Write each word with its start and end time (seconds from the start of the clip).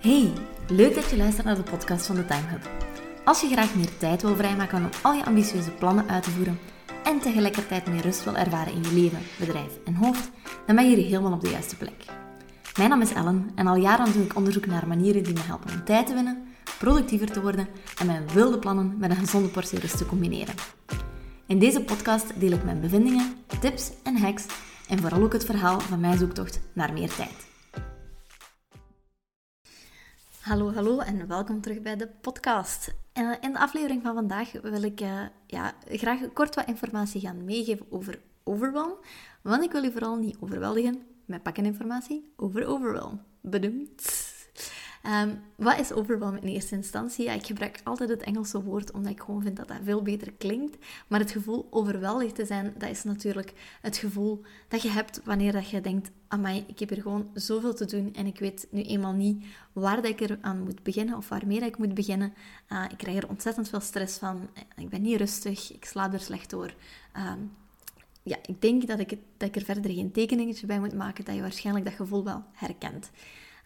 Hey, 0.00 0.32
leuk 0.68 0.94
dat 0.94 1.10
je 1.10 1.16
luistert 1.16 1.46
naar 1.46 1.56
de 1.56 1.62
podcast 1.62 2.06
van 2.06 2.16
de 2.16 2.24
Time 2.24 2.46
Hub. 2.46 2.70
Als 3.24 3.40
je 3.40 3.48
graag 3.48 3.74
meer 3.74 3.96
tijd 3.98 4.22
wil 4.22 4.36
vrijmaken 4.36 4.78
om 4.78 4.90
al 5.02 5.12
je 5.12 5.24
ambitieuze 5.24 5.70
plannen 5.70 6.08
uit 6.08 6.22
te 6.22 6.30
voeren 6.30 6.58
en 7.04 7.20
tegelijkertijd 7.20 7.86
meer 7.86 8.02
rust 8.02 8.24
wil 8.24 8.36
ervaren 8.36 8.72
in 8.72 8.82
je 8.82 8.92
leven, 8.92 9.18
bedrijf 9.38 9.78
en 9.84 9.94
hoofd, 9.94 10.30
dan 10.66 10.76
ben 10.76 10.90
je 10.90 10.96
hier 10.96 11.04
helemaal 11.04 11.32
op 11.32 11.40
de 11.40 11.50
juiste 11.50 11.76
plek. 11.76 12.04
Mijn 12.76 12.90
naam 12.90 13.00
is 13.00 13.12
Ellen 13.12 13.50
en 13.54 13.66
al 13.66 13.76
jaren 13.76 14.12
doe 14.12 14.22
ik 14.24 14.36
onderzoek 14.36 14.66
naar 14.66 14.88
manieren 14.88 15.24
die 15.24 15.34
me 15.34 15.40
helpen 15.40 15.72
om 15.72 15.84
tijd 15.84 16.06
te 16.06 16.14
winnen, 16.14 16.46
productiever 16.78 17.30
te 17.30 17.40
worden 17.40 17.68
en 17.98 18.06
mijn 18.06 18.28
wilde 18.32 18.58
plannen 18.58 18.94
met 18.98 19.10
een 19.10 19.16
gezonde 19.16 19.48
portie 19.48 19.78
rust 19.78 19.98
te 19.98 20.06
combineren. 20.06 20.54
In 21.46 21.58
deze 21.58 21.80
podcast 21.80 22.40
deel 22.40 22.52
ik 22.52 22.64
mijn 22.64 22.80
bevindingen, 22.80 23.34
tips 23.60 23.90
en 24.02 24.16
hacks 24.16 24.46
en 24.88 24.98
vooral 24.98 25.22
ook 25.22 25.32
het 25.32 25.44
verhaal 25.44 25.80
van 25.80 26.00
mijn 26.00 26.18
zoektocht 26.18 26.60
naar 26.72 26.92
meer 26.92 27.14
tijd. 27.14 27.47
Hallo, 30.48 30.72
hallo 30.72 30.98
en 30.98 31.26
welkom 31.26 31.60
terug 31.60 31.82
bij 31.82 31.96
de 31.96 32.08
podcast. 32.20 32.94
Uh, 33.18 33.32
in 33.40 33.52
de 33.52 33.58
aflevering 33.58 34.02
van 34.02 34.14
vandaag 34.14 34.52
wil 34.52 34.82
ik 34.82 35.00
uh, 35.00 35.22
ja, 35.46 35.72
graag 35.86 36.32
kort 36.32 36.54
wat 36.54 36.66
informatie 36.66 37.20
gaan 37.20 37.44
meegeven 37.44 37.86
over 37.90 38.20
overwhelm. 38.44 38.94
Want 39.42 39.62
ik 39.62 39.72
wil 39.72 39.82
je 39.82 39.92
vooral 39.92 40.16
niet 40.16 40.36
overweldigen 40.40 41.02
met 41.24 41.42
pakken 41.42 41.64
informatie 41.64 42.32
over 42.36 42.66
overwhelm. 42.66 43.22
Bedoemd. 43.40 44.27
Um, 45.08 45.40
wat 45.56 45.78
is 45.78 45.92
overwhelm 45.92 46.36
in 46.36 46.48
eerste 46.48 46.74
instantie? 46.74 47.24
Ja, 47.24 47.32
ik 47.32 47.46
gebruik 47.46 47.80
altijd 47.84 48.08
het 48.08 48.22
Engelse 48.22 48.62
woord 48.62 48.92
omdat 48.92 49.12
ik 49.12 49.20
gewoon 49.20 49.42
vind 49.42 49.56
dat 49.56 49.68
dat 49.68 49.76
veel 49.82 50.02
beter 50.02 50.32
klinkt. 50.32 50.76
Maar 51.06 51.20
het 51.20 51.30
gevoel 51.30 51.66
overweldigd 51.70 52.34
te 52.34 52.44
zijn, 52.44 52.74
dat 52.78 52.90
is 52.90 53.04
natuurlijk 53.04 53.52
het 53.80 53.96
gevoel 53.96 54.42
dat 54.68 54.82
je 54.82 54.88
hebt 54.88 55.20
wanneer 55.24 55.52
dat 55.52 55.70
je 55.70 55.80
denkt: 55.80 56.10
Amai, 56.28 56.64
ik 56.66 56.78
heb 56.78 56.88
hier 56.88 57.02
gewoon 57.02 57.30
zoveel 57.34 57.74
te 57.74 57.84
doen 57.84 58.14
en 58.14 58.26
ik 58.26 58.38
weet 58.38 58.66
nu 58.70 58.82
eenmaal 58.82 59.12
niet 59.12 59.44
waar 59.72 59.96
dat 59.96 60.04
ik 60.04 60.20
er 60.20 60.38
aan 60.40 60.62
moet 60.62 60.82
beginnen 60.82 61.16
of 61.16 61.28
waarmee 61.28 61.60
dat 61.60 61.68
ik 61.68 61.78
moet 61.78 61.94
beginnen. 61.94 62.34
Uh, 62.68 62.84
ik 62.90 62.98
krijg 62.98 63.16
er 63.16 63.28
ontzettend 63.28 63.68
veel 63.68 63.80
stress 63.80 64.18
van. 64.18 64.48
Ik 64.76 64.88
ben 64.88 65.02
niet 65.02 65.18
rustig, 65.18 65.72
ik 65.72 65.84
slaap 65.84 66.12
er 66.12 66.20
slecht 66.20 66.50
door. 66.50 66.74
Um, 67.16 67.52
ja, 68.22 68.36
ik 68.46 68.62
denk 68.62 68.86
dat 68.86 68.98
ik, 68.98 69.08
dat 69.36 69.48
ik 69.48 69.56
er 69.56 69.64
verder 69.64 69.90
geen 69.90 70.12
tekeningetje 70.12 70.66
bij 70.66 70.80
moet 70.80 70.94
maken, 70.94 71.24
dat 71.24 71.34
je 71.34 71.40
waarschijnlijk 71.40 71.84
dat 71.84 71.94
gevoel 71.94 72.24
wel 72.24 72.44
herkent. 72.52 73.10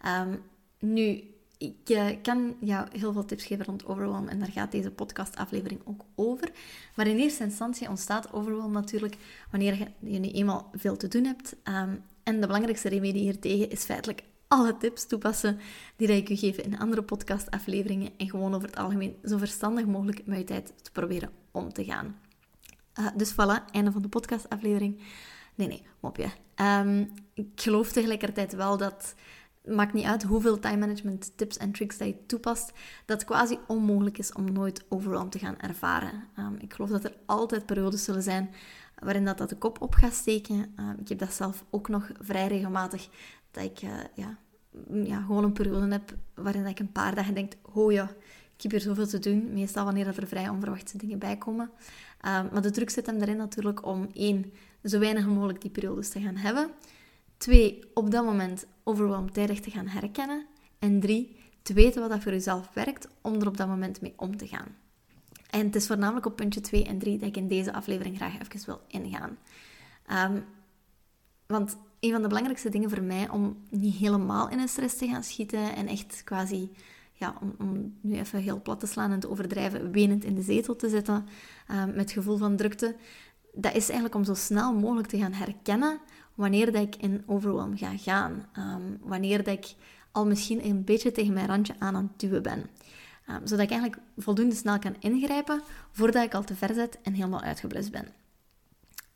Um, 0.06 0.42
nu, 0.82 1.22
ik 1.58 1.90
uh, 1.90 2.06
kan 2.22 2.56
jou 2.60 2.86
heel 2.98 3.12
veel 3.12 3.24
tips 3.24 3.44
geven 3.44 3.64
rond 3.64 3.86
overwhelm 3.86 4.28
en 4.28 4.38
daar 4.38 4.52
gaat 4.52 4.72
deze 4.72 4.90
podcastaflevering 4.90 5.80
ook 5.84 6.04
over. 6.14 6.50
Maar 6.96 7.06
in 7.06 7.18
eerste 7.18 7.44
instantie 7.44 7.88
ontstaat 7.88 8.32
overwhelm 8.32 8.72
natuurlijk 8.72 9.16
wanneer 9.50 9.88
je, 10.00 10.18
nu 10.18 10.28
eenmaal 10.28 10.70
veel 10.74 10.96
te 10.96 11.08
doen 11.08 11.24
hebt. 11.24 11.56
Um, 11.64 12.02
en 12.22 12.40
de 12.40 12.46
belangrijkste 12.46 12.88
remedie 12.88 13.22
hiertegen 13.22 13.70
is 13.70 13.84
feitelijk 13.84 14.22
alle 14.48 14.76
tips 14.76 15.06
toepassen 15.06 15.58
die 15.96 16.08
ik 16.08 16.28
u 16.28 16.36
geef 16.36 16.56
in 16.56 16.78
andere 16.78 17.02
podcastafleveringen 17.02 18.10
en 18.16 18.30
gewoon 18.30 18.54
over 18.54 18.68
het 18.68 18.76
algemeen 18.76 19.16
zo 19.24 19.36
verstandig 19.36 19.86
mogelijk 19.86 20.26
met 20.26 20.38
je 20.38 20.44
tijd 20.44 20.72
te 20.82 20.90
proberen 20.90 21.30
om 21.50 21.72
te 21.72 21.84
gaan. 21.84 22.16
Uh, 23.00 23.06
dus 23.16 23.32
voilà, 23.32 23.70
einde 23.70 23.92
van 23.92 24.02
de 24.02 24.08
podcastaflevering. 24.08 25.00
Nee, 25.54 25.68
nee, 25.68 25.82
mopje. 26.00 26.28
Um, 26.56 27.12
ik 27.34 27.46
geloof 27.54 27.92
tegelijkertijd 27.92 28.52
wel 28.52 28.76
dat 28.76 29.14
maakt 29.64 29.92
niet 29.92 30.04
uit 30.04 30.22
hoeveel 30.22 30.58
time 30.58 30.76
management 30.76 31.32
tips 31.36 31.56
en 31.56 31.72
tricks 31.72 31.98
dat 31.98 32.08
je 32.08 32.26
toepast, 32.26 32.72
dat 33.04 33.20
het 33.20 33.28
quasi 33.28 33.58
onmogelijk 33.66 34.18
is 34.18 34.32
om 34.32 34.52
nooit 34.52 34.84
overwhelm 34.88 35.30
te 35.30 35.38
gaan 35.38 35.58
ervaren. 35.58 36.24
Um, 36.38 36.56
ik 36.58 36.74
geloof 36.74 36.90
dat 36.90 37.04
er 37.04 37.16
altijd 37.26 37.66
periodes 37.66 38.04
zullen 38.04 38.22
zijn 38.22 38.50
waarin 38.98 39.24
dat, 39.24 39.38
dat 39.38 39.48
de 39.48 39.56
kop 39.56 39.80
op 39.80 39.94
gaat 39.94 40.14
steken. 40.14 40.74
Um, 40.78 40.96
ik 41.00 41.08
heb 41.08 41.18
dat 41.18 41.32
zelf 41.32 41.64
ook 41.70 41.88
nog 41.88 42.10
vrij 42.20 42.46
regelmatig, 42.46 43.08
dat 43.50 43.64
ik 43.64 43.82
uh, 43.82 43.90
ja, 44.14 44.38
ja, 45.04 45.20
gewoon 45.20 45.44
een 45.44 45.52
periode 45.52 45.92
heb 45.92 46.14
waarin 46.34 46.66
ik 46.66 46.78
een 46.78 46.92
paar 46.92 47.14
dagen 47.14 47.34
denk, 47.34 47.52
oh 47.62 47.92
ja, 47.92 48.10
ik 48.56 48.62
heb 48.62 48.70
hier 48.70 48.80
zoveel 48.80 49.06
te 49.06 49.18
doen. 49.18 49.52
Meestal 49.52 49.84
wanneer 49.84 50.04
dat 50.04 50.16
er 50.16 50.26
vrij 50.26 50.48
onverwachte 50.48 50.98
dingen 50.98 51.18
bij 51.18 51.36
komen. 51.36 51.64
Um, 51.64 52.48
maar 52.52 52.62
de 52.62 52.70
truc 52.70 52.90
zit 52.90 53.06
hem 53.06 53.20
erin 53.20 53.36
natuurlijk 53.36 53.86
om 53.86 54.08
één, 54.12 54.52
zo 54.84 54.98
weinig 54.98 55.26
mogelijk 55.26 55.60
die 55.60 55.70
periodes 55.70 56.08
te 56.08 56.20
gaan 56.20 56.36
hebben. 56.36 56.70
Twee, 57.42 57.80
op 57.94 58.10
dat 58.10 58.24
moment 58.24 58.66
overwhelm 58.84 59.32
tijdig 59.32 59.60
te 59.60 59.70
gaan 59.70 59.86
herkennen. 59.86 60.46
En 60.78 61.00
drie, 61.00 61.36
te 61.62 61.72
weten 61.72 62.00
wat 62.00 62.10
dat 62.10 62.22
voor 62.22 62.32
jezelf 62.32 62.70
werkt 62.72 63.08
om 63.20 63.40
er 63.40 63.46
op 63.46 63.56
dat 63.56 63.68
moment 63.68 64.00
mee 64.00 64.12
om 64.16 64.36
te 64.36 64.46
gaan. 64.46 64.76
En 65.50 65.66
het 65.66 65.74
is 65.74 65.86
voornamelijk 65.86 66.26
op 66.26 66.36
puntje 66.36 66.60
2 66.60 66.84
en 66.84 66.98
3 66.98 67.18
dat 67.18 67.28
ik 67.28 67.36
in 67.36 67.48
deze 67.48 67.72
aflevering 67.72 68.16
graag 68.16 68.34
even 68.40 68.66
wil 68.66 68.80
ingaan. 68.86 69.38
Um, 70.32 70.44
want 71.46 71.76
een 72.00 72.12
van 72.12 72.22
de 72.22 72.28
belangrijkste 72.28 72.68
dingen 72.68 72.90
voor 72.90 73.02
mij 73.02 73.28
om 73.28 73.56
niet 73.70 73.96
helemaal 73.96 74.48
in 74.48 74.58
een 74.58 74.68
stress 74.68 74.96
te 74.96 75.06
gaan 75.06 75.24
schieten 75.24 75.76
en 75.76 75.86
echt 75.86 76.24
quasi, 76.24 76.70
ja, 77.12 77.34
om, 77.58 77.94
nu 78.00 78.18
even 78.18 78.40
heel 78.40 78.62
plat 78.62 78.80
te 78.80 78.86
slaan 78.86 79.10
en 79.10 79.20
te 79.20 79.30
overdrijven, 79.30 79.92
wenend 79.92 80.24
in 80.24 80.34
de 80.34 80.42
zetel 80.42 80.76
te 80.76 80.88
zitten 80.88 81.26
um, 81.70 81.94
met 81.94 82.12
gevoel 82.12 82.36
van 82.36 82.56
drukte, 82.56 82.96
dat 83.52 83.74
is 83.74 83.84
eigenlijk 83.84 84.14
om 84.14 84.24
zo 84.24 84.34
snel 84.34 84.74
mogelijk 84.74 85.08
te 85.08 85.18
gaan 85.18 85.32
herkennen 85.32 86.00
wanneer 86.34 86.72
dat 86.72 86.82
ik 86.82 86.96
in 86.96 87.22
overwhelm 87.26 87.76
ga 87.76 87.96
gaan. 87.96 88.46
Um, 88.58 88.98
wanneer 89.00 89.44
dat 89.44 89.54
ik 89.54 89.74
al 90.12 90.26
misschien 90.26 90.64
een 90.64 90.84
beetje 90.84 91.12
tegen 91.12 91.32
mijn 91.32 91.46
randje 91.46 91.74
aan 91.78 91.96
aan 91.96 92.10
het 92.10 92.20
duwen 92.20 92.42
ben. 92.42 92.70
Um, 93.30 93.46
zodat 93.46 93.64
ik 93.64 93.70
eigenlijk 93.70 94.02
voldoende 94.16 94.54
snel 94.54 94.78
kan 94.78 94.96
ingrijpen 94.98 95.62
voordat 95.90 96.24
ik 96.24 96.34
al 96.34 96.44
te 96.44 96.54
ver 96.54 96.74
zit 96.74 96.98
en 97.02 97.12
helemaal 97.12 97.40
uitgeblust 97.40 97.90
ben. 97.90 98.08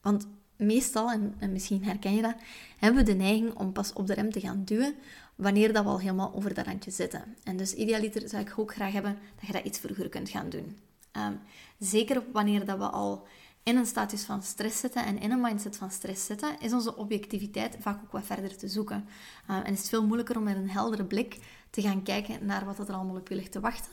Want 0.00 0.26
meestal, 0.56 1.10
en, 1.10 1.34
en, 1.38 1.52
misschien 1.52 1.84
herken 1.84 2.14
je 2.14 2.22
dat, 2.22 2.34
hebben 2.78 3.04
we 3.04 3.10
de 3.10 3.18
neiging 3.18 3.54
om 3.54 3.72
pas 3.72 3.92
op 3.92 4.06
de 4.06 4.14
rem 4.14 4.30
te 4.30 4.40
gaan 4.40 4.64
duwen 4.64 4.94
wanneer 5.34 5.72
dat 5.72 5.84
we 5.84 5.90
al 5.90 6.00
helemaal 6.00 6.34
over 6.34 6.54
dat 6.54 6.66
randje 6.66 6.90
zitten. 6.90 7.36
En 7.42 7.56
dus 7.56 7.74
idealiter 7.74 8.28
zou 8.28 8.42
ik 8.42 8.58
ook 8.58 8.74
graag 8.74 8.92
hebben 8.92 9.18
dat 9.36 9.46
je 9.46 9.52
dat 9.52 9.64
iets 9.64 9.78
vroeger 9.78 10.08
kunt 10.08 10.28
gaan 10.28 10.48
doen. 10.48 10.78
Um, 11.12 11.40
zeker 11.78 12.22
wanneer 12.32 12.64
dat 12.64 12.78
we 12.78 12.84
al 12.84 13.26
in 13.66 13.76
een 13.76 13.86
status 13.86 14.24
van 14.24 14.42
stress 14.42 14.80
zitten 14.80 15.04
en 15.04 15.18
in 15.18 15.30
een 15.30 15.40
mindset 15.40 15.76
van 15.76 15.90
stress 15.90 16.26
zitten, 16.26 16.60
is 16.60 16.72
onze 16.72 16.96
objectiviteit 16.96 17.76
vaak 17.80 18.02
ook 18.02 18.12
wat 18.12 18.26
verder 18.26 18.56
te 18.56 18.68
zoeken. 18.68 19.08
Uh, 19.50 19.56
en 19.56 19.72
is 19.72 19.78
het 19.78 19.88
veel 19.88 20.06
moeilijker 20.06 20.36
om 20.36 20.42
met 20.42 20.56
een 20.56 20.70
heldere 20.70 21.04
blik 21.04 21.38
te 21.70 21.80
gaan 21.80 22.02
kijken 22.02 22.46
naar 22.46 22.64
wat 22.64 22.78
er 22.78 22.94
allemaal 22.94 23.16
op 23.16 23.28
je 23.28 23.34
ligt 23.34 23.52
te 23.52 23.60
wachten. 23.60 23.92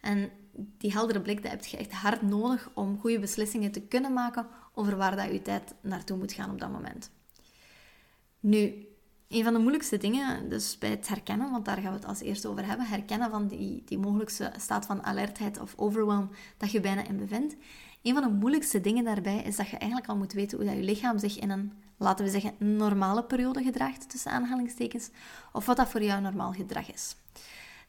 En 0.00 0.30
die 0.52 0.92
heldere 0.92 1.20
blik, 1.20 1.42
dat 1.42 1.50
heb 1.50 1.64
je 1.64 1.76
echt 1.76 1.92
hard 1.92 2.22
nodig 2.22 2.70
om 2.74 2.98
goede 2.98 3.18
beslissingen 3.18 3.72
te 3.72 3.80
kunnen 3.80 4.12
maken 4.12 4.46
over 4.74 4.96
waar 4.96 5.16
dat 5.16 5.32
je 5.32 5.42
tijd 5.42 5.74
naartoe 5.80 6.16
moet 6.16 6.32
gaan 6.32 6.50
op 6.50 6.60
dat 6.60 6.72
moment. 6.72 7.10
Nu, 8.40 8.86
een 9.28 9.44
van 9.44 9.52
de 9.52 9.58
moeilijkste 9.58 9.96
dingen, 9.96 10.48
dus 10.48 10.78
bij 10.78 10.90
het 10.90 11.08
herkennen, 11.08 11.50
want 11.50 11.64
daar 11.64 11.78
gaan 11.78 11.92
we 11.92 11.98
het 11.98 12.06
als 12.06 12.20
eerste 12.20 12.48
over 12.48 12.66
hebben, 12.66 12.86
herkennen 12.86 13.30
van 13.30 13.48
die, 13.48 13.82
die 13.84 13.98
mogelijkste 13.98 14.52
staat 14.56 14.86
van 14.86 15.02
alertheid 15.04 15.60
of 15.60 15.74
overwhelm 15.76 16.30
dat 16.56 16.70
je 16.70 16.80
bijna 16.80 17.04
in 17.04 17.16
bevindt, 17.16 17.56
een 18.02 18.14
van 18.14 18.22
de 18.22 18.28
moeilijkste 18.28 18.80
dingen 18.80 19.04
daarbij 19.04 19.42
is 19.42 19.56
dat 19.56 19.68
je 19.68 19.76
eigenlijk 19.76 20.10
al 20.10 20.16
moet 20.16 20.32
weten 20.32 20.58
hoe 20.58 20.66
dat 20.66 20.76
je 20.76 20.82
lichaam 20.82 21.18
zich 21.18 21.38
in 21.38 21.50
een, 21.50 21.72
laten 21.96 22.24
we 22.24 22.30
zeggen, 22.30 22.54
normale 22.58 23.24
periode 23.24 23.62
gedraagt, 23.62 24.10
tussen 24.10 24.30
aanhalingstekens, 24.30 25.10
of 25.52 25.66
wat 25.66 25.76
dat 25.76 25.88
voor 25.88 26.02
jou 26.02 26.20
normaal 26.20 26.52
gedrag 26.52 26.92
is. 26.92 27.16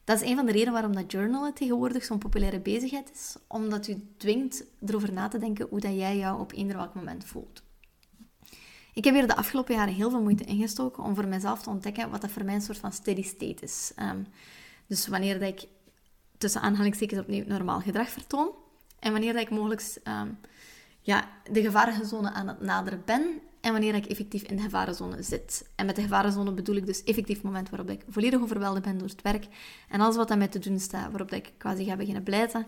Dat 0.04 0.22
is 0.22 0.28
een 0.28 0.36
van 0.36 0.46
de 0.46 0.52
redenen 0.52 0.72
waarom 0.72 0.94
dat 0.94 1.12
journalen 1.12 1.54
tegenwoordig 1.54 2.04
zo'n 2.04 2.18
populaire 2.18 2.60
bezigheid 2.60 3.10
is, 3.14 3.36
omdat 3.46 3.88
u 3.88 4.08
dwingt 4.16 4.64
erover 4.86 5.12
na 5.12 5.28
te 5.28 5.38
denken 5.38 5.66
hoe 5.70 5.80
dat 5.80 5.94
jij 5.94 6.16
jou 6.16 6.40
op 6.40 6.52
eender 6.52 6.76
welk 6.76 6.94
moment 6.94 7.24
voelt. 7.24 7.62
Ik 8.94 9.04
heb 9.04 9.14
hier 9.14 9.26
de 9.26 9.36
afgelopen 9.36 9.74
jaren 9.74 9.94
heel 9.94 10.10
veel 10.10 10.22
moeite 10.22 10.44
ingestoken 10.44 11.02
om 11.02 11.14
voor 11.14 11.28
mezelf 11.28 11.62
te 11.62 11.70
ontdekken 11.70 12.10
wat 12.10 12.20
dat 12.20 12.30
voor 12.30 12.44
mij 12.44 12.54
een 12.54 12.60
soort 12.60 12.78
van 12.78 12.92
steady 12.92 13.22
state 13.22 13.62
is. 13.62 13.92
Um, 13.98 14.26
dus 14.86 15.06
wanneer 15.06 15.38
dat 15.38 15.48
ik 15.48 15.68
tussen 16.38 16.60
aanhalingstekens 16.60 17.20
opnieuw 17.20 17.44
normaal 17.46 17.80
gedrag 17.80 18.08
vertoon, 18.08 18.50
en 19.04 19.12
wanneer 19.12 19.36
ik 19.36 19.50
mogelijk 19.50 19.96
um, 20.04 20.38
ja, 21.00 21.28
de 21.50 21.62
gevarenzone 21.62 22.30
aan 22.30 22.48
het 22.48 22.60
naderen 22.60 23.02
ben 23.04 23.40
en 23.60 23.72
wanneer 23.72 23.94
ik 23.94 24.06
effectief 24.06 24.42
in 24.42 24.56
de 24.56 24.62
gevarenzone 24.62 25.22
zit. 25.22 25.68
En 25.74 25.86
met 25.86 25.96
de 25.96 26.02
gevarenzone 26.02 26.52
bedoel 26.52 26.76
ik 26.76 26.86
dus 26.86 27.04
effectief 27.04 27.36
het 27.36 27.44
moment 27.44 27.70
waarop 27.70 27.90
ik 27.90 28.04
volledig 28.08 28.40
overweldigd 28.40 28.84
ben 28.84 28.98
door 28.98 29.08
het 29.08 29.22
werk 29.22 29.46
en 29.88 30.00
alles 30.00 30.16
wat 30.16 30.28
daarmee 30.28 30.48
te 30.48 30.58
doen 30.58 30.78
staat, 30.78 31.10
waarop 31.10 31.32
ik 31.32 31.52
quasi 31.58 31.84
ga 31.84 31.96
beginnen 31.96 32.22
blijten, 32.22 32.66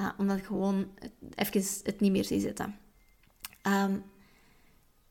uh, 0.00 0.08
omdat 0.18 0.36
ik 0.36 0.44
gewoon 0.44 0.88
even 1.34 1.62
het 1.82 2.00
niet 2.00 2.12
meer 2.12 2.24
zie 2.24 2.40
zitten. 2.40 2.78
Um, 3.62 4.02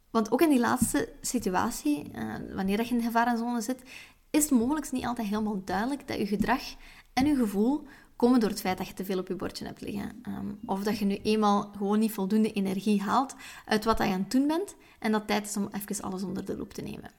want 0.09 0.31
ook 0.31 0.41
in 0.41 0.49
die 0.49 0.59
laatste 0.59 1.09
situatie, 1.21 2.11
uh, 2.15 2.33
wanneer 2.53 2.81
je 2.81 2.89
in 2.89 2.97
de 2.97 3.03
gevarenzone 3.03 3.61
zit, 3.61 3.83
is 4.29 4.43
het 4.43 4.51
mogelijk 4.51 4.91
niet 4.91 5.05
altijd 5.05 5.27
helemaal 5.27 5.61
duidelijk 5.65 6.07
dat 6.07 6.17
je 6.17 6.27
gedrag 6.27 6.61
en 7.13 7.25
je 7.25 7.35
gevoel 7.35 7.87
komen 8.15 8.39
door 8.39 8.49
het 8.49 8.61
feit 8.61 8.77
dat 8.77 8.87
je 8.87 8.93
te 8.93 9.05
veel 9.05 9.19
op 9.19 9.27
je 9.27 9.35
bordje 9.35 9.65
hebt 9.65 9.81
liggen. 9.81 10.19
Ehm, 10.23 10.47
of 10.65 10.83
dat 10.83 10.97
je 10.97 11.05
nu 11.05 11.15
eenmaal 11.15 11.71
gewoon 11.77 11.99
niet 11.99 12.11
voldoende 12.11 12.51
energie 12.51 13.01
haalt 13.01 13.35
uit 13.65 13.85
wat 13.85 13.97
je 13.97 14.03
aan 14.03 14.11
het 14.11 14.31
doen 14.31 14.47
bent 14.47 14.75
en 14.99 15.11
dat 15.11 15.27
tijd 15.27 15.45
is 15.45 15.57
om 15.57 15.69
even 15.71 16.03
alles 16.03 16.23
onder 16.23 16.45
de 16.45 16.57
loep 16.57 16.73
te 16.73 16.81
nemen. 16.81 17.11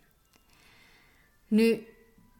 Nu, 1.48 1.86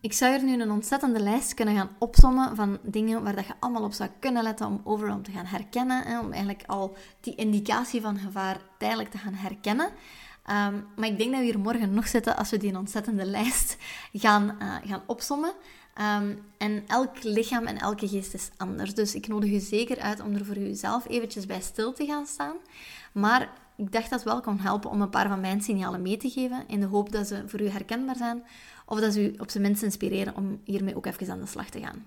ik 0.01 0.13
zou 0.13 0.33
hier 0.33 0.45
nu 0.45 0.63
een 0.63 0.71
ontzettende 0.71 1.21
lijst 1.21 1.55
kunnen 1.55 1.77
gaan 1.77 1.97
opsommen 1.99 2.57
van 2.57 2.79
dingen 2.83 3.23
waar 3.23 3.37
dat 3.37 3.47
je 3.47 3.55
allemaal 3.61 3.85
op 3.85 3.93
zou 3.93 4.11
kunnen 4.21 4.43
letten 4.43 4.67
om 4.67 4.81
overal 4.85 5.21
te 5.21 5.31
gaan 5.31 5.47
herkennen. 5.47 6.03
Hè, 6.03 6.21
om 6.21 6.33
eigenlijk 6.33 6.63
al 6.67 6.97
die 7.21 7.35
indicatie 7.35 8.01
van 8.01 8.19
gevaar 8.19 8.61
tijdelijk 8.79 9.11
te 9.11 9.19
gaan 9.19 9.35
herkennen. 9.35 9.91
Ehm, 10.45 10.75
maar 10.97 11.09
ik 11.09 11.19
denk 11.19 11.31
dat 11.31 11.41
we 11.41 11.47
hier 11.47 11.59
morgen 11.59 11.95
nog 11.95 12.09
zitten 12.09 12.37
als 12.37 12.51
we 12.51 12.57
die 12.57 12.77
ontzettende 12.77 13.25
lijst 13.25 13.77
gaan, 14.13 14.57
uh, 14.63 14.75
gaan 14.85 15.03
opsommen. 15.07 15.53
Ehm, 15.97 16.35
en 16.59 16.85
elk 16.87 17.23
lichaam 17.23 17.67
en 17.67 17.79
elke 17.79 18.09
geest 18.09 18.35
is 18.35 18.51
anders. 18.57 18.95
Dus 18.95 19.15
ik 19.15 19.29
nodig 19.29 19.51
u 19.51 19.59
zeker 19.59 20.01
uit 20.01 20.21
om 20.21 20.35
er 20.35 20.45
voor 20.45 20.57
uzelf 20.57 21.09
eventjes 21.09 21.47
bij 21.47 21.61
stil 21.61 21.93
te 21.93 22.07
gaan 22.07 22.27
staan. 22.27 22.57
Maar 23.13 23.51
ik 23.77 23.93
dacht 23.93 24.11
dat 24.11 24.23
wel 24.23 24.41
kon 24.41 24.59
helpen 24.59 24.91
om 24.91 25.01
een 25.01 25.11
paar 25.11 25.29
van 25.29 25.41
mijn 25.41 25.61
signalen 25.61 26.03
mee 26.03 26.17
te 26.17 26.31
geven. 26.31 26.65
In 26.67 26.81
de 26.81 26.87
hoop 26.87 27.13
dat 27.13 27.27
ze 27.27 27.43
voor 27.47 27.61
u 27.61 27.69
herkenbaar 27.69 28.17
zijn. 28.17 28.43
Of 28.87 29.01
dat 29.01 29.13
ze 29.13 29.33
u 29.33 29.35
op 29.39 29.51
zijn 29.51 29.63
minst 29.63 29.83
inspireren 29.83 30.37
om 30.37 30.61
hiermee 30.65 30.97
ook 30.97 31.07
even 31.07 31.31
aan 31.31 31.41
de 31.41 31.47
slag 31.47 31.69
te 31.69 31.81
gaan. 31.81 32.07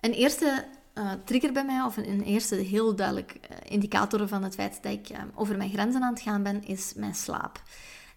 Een 0.00 0.12
eerste 0.12 0.64
uh, 0.94 1.12
trigger 1.24 1.52
bij 1.52 1.64
mij, 1.64 1.82
of 1.82 1.96
een, 1.96 2.22
eerste 2.22 2.54
heel 2.54 2.94
duidelijk 2.94 3.34
uh, 3.34 3.56
indicator 3.72 4.28
van 4.28 4.42
het 4.42 4.54
feit 4.54 4.82
dat 4.82 4.92
ik 4.92 5.10
uh, 5.10 5.18
over 5.34 5.56
mijn 5.56 5.70
grenzen 5.70 6.02
aan 6.02 6.12
het 6.12 6.22
gaan 6.22 6.42
ben, 6.42 6.64
is 6.64 6.92
mijn 6.96 7.14
slaap. 7.14 7.62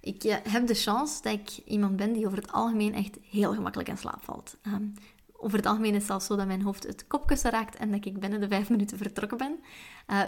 Ik 0.05 0.23
heb 0.43 0.67
de 0.67 0.73
chance 0.73 1.21
dat 1.21 1.33
ik 1.33 1.49
iemand 1.65 1.95
ben 1.95 2.13
die 2.13 2.25
over 2.25 2.37
het 2.37 2.51
algemeen 2.51 2.93
echt 2.93 3.17
heel 3.29 3.53
gemakkelijk 3.53 3.89
in 3.89 3.97
slaap 3.97 4.23
valt. 4.23 4.57
Um, 4.67 4.93
over 5.37 5.57
het 5.57 5.67
algemeen 5.67 5.91
is 5.91 5.97
het 5.97 6.05
zelfs 6.05 6.25
zo 6.25 6.35
dat 6.35 6.47
mijn 6.47 6.61
hoofd 6.61 6.83
het 6.83 7.07
kopkussen 7.07 7.51
raakt 7.51 7.75
en 7.75 7.91
dat 7.91 8.05
ik 8.05 8.19
binnen 8.19 8.39
de 8.39 8.47
vijf 8.47 8.69
minuten 8.69 8.97
vertrokken 8.97 9.37
ben. 9.37 9.59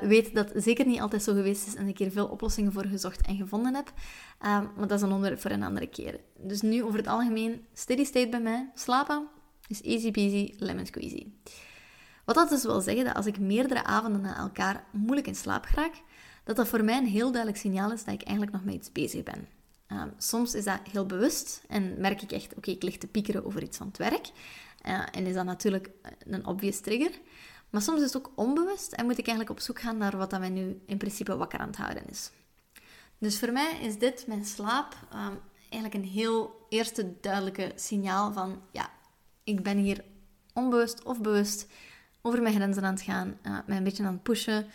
weet 0.10 0.36
dat 0.36 0.52
zeker 0.56 0.86
niet 0.86 1.00
altijd 1.00 1.24
zo 1.24 1.34
geweest 1.34 1.68
is 1.68 1.76
en 1.76 1.88
ik 1.88 1.98
hier 1.98 2.12
veel 2.12 2.28
oplossingen 2.28 2.72
voor 2.72 2.86
gezocht 2.86 3.28
en 3.28 3.36
gevonden 3.36 3.76
heb. 3.76 3.94
maar 4.40 4.88
dat 4.88 4.92
is 4.92 5.02
een 5.02 5.12
onderwerp 5.12 5.42
voor 5.42 5.52
een 5.52 5.64
andere 5.64 5.88
keer. 5.88 6.20
Dus 6.36 6.62
nu 6.62 6.84
over 6.84 6.98
het 6.98 7.08
algemeen, 7.08 7.66
steady 7.74 8.04
state 8.04 8.30
bij 8.30 8.42
mij, 8.42 8.70
slapen 8.74 9.28
is 9.68 9.82
easy 9.82 10.12
peasy, 10.12 10.54
lemon 10.58 10.86
squeezy. 10.86 11.28
Wat 12.26 12.36
dat 12.36 12.50
dus 12.50 12.64
wil 12.64 12.82
zeggen 12.82 13.06
dat 13.06 13.16
als 13.16 13.26
ik 13.26 13.40
meerdere 13.40 13.84
avonden 13.84 14.22
na 14.22 14.38
elkaar 14.38 14.84
moeilijk 14.92 15.28
in 15.28 15.36
slaap 15.36 15.66
raak, 15.66 15.94
dat 16.44 16.56
dat 16.56 16.68
voor 16.68 16.84
mij 16.84 16.98
een 16.98 17.06
heel 17.06 17.32
duidelijk 17.32 17.62
signaal 17.62 17.92
is 17.92 18.04
dat 18.04 18.14
ik 18.14 18.22
eigenlijk 18.22 18.58
nog 18.58 18.66
met 18.66 18.76
iets 18.76 18.92
bezig 18.92 19.24
ben. 19.24 19.57
Ehm, 19.88 20.10
soms 20.18 20.56
is 20.56 20.64
dat 20.64 20.80
heel 20.92 21.06
bewust 21.06 21.64
en 21.68 22.00
merk 22.00 22.22
ik 22.22 22.32
echt, 22.32 22.56
oké, 22.56 22.72
ik 22.72 22.84
lig 22.84 22.98
te 22.98 23.08
piekeren 23.08 23.46
over 23.46 23.64
iets 23.64 23.78
van 23.78 23.88
het 23.88 23.98
werk. 23.98 24.32
Uh, 24.86 25.06
en 25.12 25.26
is 25.26 25.34
dat 25.34 25.46
natuurlijk 25.46 25.90
een 26.20 26.46
obvious 26.46 26.80
trigger. 26.80 27.12
Maar 27.70 27.82
soms 27.82 28.00
is 28.00 28.14
het 28.14 28.18
ook 28.18 28.32
onbewust 28.36 28.92
en 28.92 29.06
moet 29.06 29.18
ik 29.18 29.28
eigenlijk 29.28 29.58
op 29.58 29.66
zoek 29.66 29.80
gaan 29.80 29.98
naar 29.98 30.18
wat 30.18 30.30
dat 30.30 30.40
mij 30.40 30.50
nu 30.50 30.82
in 30.86 30.98
principe 30.98 31.38
wakker 31.38 31.60
aan 31.60 31.68
het 31.68 31.78
houden 31.78 32.10
is. 32.10 32.32
Dus 33.18 33.40
voor 33.40 33.52
mij 33.52 33.80
is 33.82 33.98
dit, 33.98 34.28
mijn 34.28 34.46
slaap, 34.46 34.96
ehm, 35.12 35.34
eigenlijk 35.70 35.94
een 35.94 36.10
heel 36.10 36.66
eerste 36.70 37.14
duidelijke 37.22 37.72
signaal 37.76 38.34
van, 38.34 38.62
ja, 38.72 38.90
ik 39.44 39.64
ben 39.64 39.78
hier 39.78 40.04
onbewust 40.54 41.04
of 41.04 41.22
bewust 41.22 41.68
over 42.22 42.42
mijn 42.42 42.56
grenzen 42.56 42.84
aan 42.84 42.94
het 42.94 43.02
gaan, 43.02 43.38
uh, 43.44 43.58
mij 43.66 43.78
een 43.78 43.84
beetje 43.84 44.04
aan 44.04 44.14
het 44.14 44.24
pushen. 44.24 44.68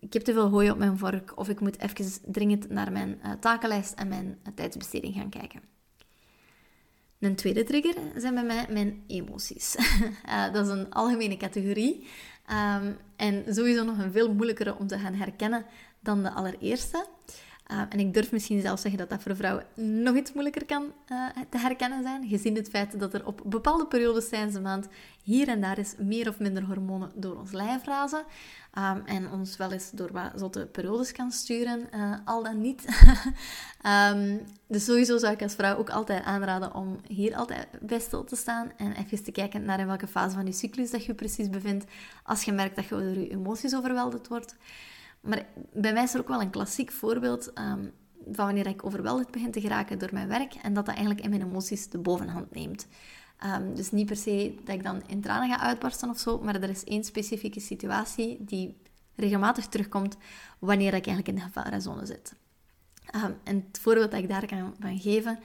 Ik 0.00 0.12
heb 0.12 0.22
te 0.22 0.32
veel 0.32 0.48
hooi 0.48 0.70
op 0.70 0.78
mijn 0.78 0.98
vork 0.98 1.32
of 1.34 1.48
ik 1.48 1.60
moet 1.60 1.78
even 1.78 2.32
dringend 2.32 2.68
naar 2.68 2.92
mijn 2.92 3.20
uh, 3.24 3.32
takenlijst 3.32 3.92
en 3.92 4.08
mijn 4.08 4.26
uh, 4.26 4.54
tijdsbesteding 4.54 5.14
gaan 5.14 5.28
kijken. 5.28 5.60
Een 7.18 7.36
tweede 7.36 7.64
trigger 7.64 7.94
zijn 8.16 8.34
bij 8.34 8.44
mij 8.44 8.66
mijn 8.70 9.02
emoties. 9.06 9.76
dat 10.52 10.66
is 10.66 10.72
een 10.72 10.92
algemene 10.92 11.36
categorie 11.36 12.06
um, 12.50 12.96
en 13.16 13.54
sowieso 13.54 13.84
nog 13.84 13.98
een 13.98 14.12
veel 14.12 14.34
moeilijkere 14.34 14.76
om 14.78 14.86
te 14.86 14.98
gaan 14.98 15.14
herkennen 15.14 15.64
dan 16.00 16.22
de 16.22 16.30
allereerste. 16.30 17.06
Uh, 17.72 17.80
en 17.88 17.98
ik 17.98 18.14
durf 18.14 18.32
misschien 18.32 18.60
zelfs 18.60 18.82
zeggen 18.82 19.00
dat 19.00 19.10
dat 19.10 19.22
voor 19.22 19.36
vrouwen 19.36 19.64
nog 20.02 20.16
iets 20.16 20.32
moeilijker 20.32 20.64
kan 20.64 20.92
uh, 21.12 21.26
te 21.50 21.58
herkennen 21.58 22.02
zijn, 22.02 22.28
gezien 22.28 22.54
het 22.54 22.68
feit 22.68 23.00
dat 23.00 23.14
er 23.14 23.26
op 23.26 23.42
bepaalde 23.44 23.86
periodes 23.86 24.28
tijdens 24.28 24.54
de 24.54 24.60
maand 24.60 24.88
hier 25.22 25.48
en 25.48 25.60
daar 25.60 25.78
eens 25.78 25.94
meer 25.98 26.28
of 26.28 26.38
minder 26.38 26.64
hormonen 26.64 27.12
door 27.14 27.36
ons 27.36 27.52
lijf 27.52 27.84
razen. 27.84 28.24
Um, 28.78 29.02
en 29.06 29.30
ons 29.30 29.56
wel 29.56 29.72
eens 29.72 29.90
door 29.90 30.12
wat 30.12 30.32
zotte 30.34 30.66
periodes 30.66 31.12
kan 31.12 31.30
sturen, 31.30 31.88
uh, 31.94 32.14
al 32.24 32.42
dan 32.42 32.60
niet. 32.60 32.84
um, 34.12 34.40
dus 34.68 34.84
sowieso 34.84 35.18
zou 35.18 35.32
ik 35.32 35.42
als 35.42 35.54
vrouw 35.54 35.76
ook 35.76 35.90
altijd 35.90 36.24
aanraden 36.24 36.74
om 36.74 37.00
hier 37.06 37.36
altijd 37.36 37.66
bij 37.80 38.00
stil 38.00 38.24
te 38.24 38.36
staan 38.36 38.72
en 38.76 38.92
even 38.92 39.22
te 39.22 39.32
kijken 39.32 39.64
naar 39.64 39.80
in 39.80 39.86
welke 39.86 40.06
fase 40.06 40.34
van 40.34 40.46
je 40.46 40.52
cyclus 40.52 40.90
dat 40.90 41.04
je 41.04 41.14
precies 41.14 41.50
bevindt, 41.50 41.84
als 42.22 42.42
je 42.42 42.52
merkt 42.52 42.76
dat 42.76 42.84
je 42.84 42.90
door 42.90 43.18
je 43.18 43.30
emoties 43.30 43.74
overweldigd 43.74 44.28
wordt. 44.28 44.56
Maar 45.20 45.46
bij 45.72 45.92
mij 45.92 46.02
is 46.02 46.14
er 46.14 46.20
ook 46.20 46.28
wel 46.28 46.40
een 46.40 46.50
klassiek 46.50 46.92
voorbeeld 46.92 47.58
um, 47.58 47.92
van 48.24 48.44
wanneer 48.44 48.66
ik 48.66 48.84
overweldigd 48.84 49.30
begin 49.30 49.50
te 49.50 49.60
geraken 49.60 49.98
door 49.98 50.08
mijn 50.12 50.28
werk 50.28 50.54
en 50.54 50.74
dat 50.74 50.86
dat 50.86 50.94
eigenlijk 50.94 51.24
in 51.24 51.30
mijn 51.30 51.42
emoties 51.42 51.88
de 51.88 51.98
bovenhand 51.98 52.54
neemt. 52.54 52.86
Um, 53.44 53.74
dus 53.74 53.90
niet 53.90 54.06
per 54.06 54.16
se 54.16 54.54
dat 54.64 54.74
ik 54.74 54.82
dan 54.82 55.02
in 55.06 55.20
tranen 55.20 55.48
ga 55.48 55.60
uitbarsten 55.60 56.10
of 56.10 56.18
zo, 56.18 56.40
maar 56.40 56.54
er 56.54 56.70
is 56.70 56.84
één 56.84 57.04
specifieke 57.04 57.60
situatie 57.60 58.44
die 58.44 58.76
regelmatig 59.14 59.66
terugkomt 59.66 60.16
wanneer 60.58 60.94
ik 60.94 61.06
eigenlijk 61.06 61.28
in 61.28 61.34
de 61.34 61.40
gevarenzone 61.40 62.06
zit. 62.06 62.34
Um, 63.14 63.36
en 63.44 63.64
het 63.66 63.78
voorbeeld 63.80 64.10
dat 64.10 64.20
ik 64.20 64.28
daar 64.28 64.46
kan 64.46 64.74
van 64.80 64.98
geven 64.98 65.38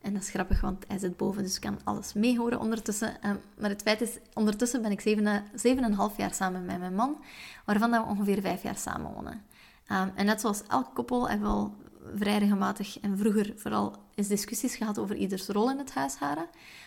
en 0.00 0.12
dat 0.12 0.22
is 0.22 0.30
grappig, 0.30 0.60
want 0.60 0.84
hij 0.88 0.98
zit 0.98 1.16
boven, 1.16 1.42
dus 1.42 1.54
ik 1.54 1.60
kan 1.60 1.78
alles 1.84 2.12
meehoren 2.12 2.60
ondertussen. 2.60 3.22
Ehm, 3.22 3.36
maar 3.58 3.70
het 3.70 3.82
feit 3.82 4.00
is, 4.00 4.18
ondertussen 4.34 4.82
ben 4.82 4.90
ik 4.90 5.00
zeven, 5.00 5.84
en 5.84 5.92
half 5.92 6.16
jaar 6.16 6.34
samen 6.34 6.64
met 6.64 6.78
mijn 6.78 6.94
man, 6.94 7.16
waarvan 7.64 7.90
we 7.90 8.02
ongeveer 8.02 8.40
vijf 8.40 8.62
jaar 8.62 8.76
samen 8.76 9.12
wonen. 9.12 9.42
Ehm, 9.86 10.08
en 10.14 10.26
net 10.26 10.40
zoals 10.40 10.62
elk 10.68 10.94
koppel 10.94 11.28
hebben 11.28 11.48
we 11.48 11.54
al 11.54 11.74
vrij 12.14 12.38
regelmatig 12.38 13.00
en 13.00 13.18
vroeger 13.18 13.52
vooral 13.56 13.96
eens 14.14 14.28
discussies 14.28 14.76
gehad 14.76 14.98
over 14.98 15.16
ieders 15.16 15.46
rol 15.46 15.70
in 15.70 15.78
het 15.78 15.94
huishouden. 15.94 16.46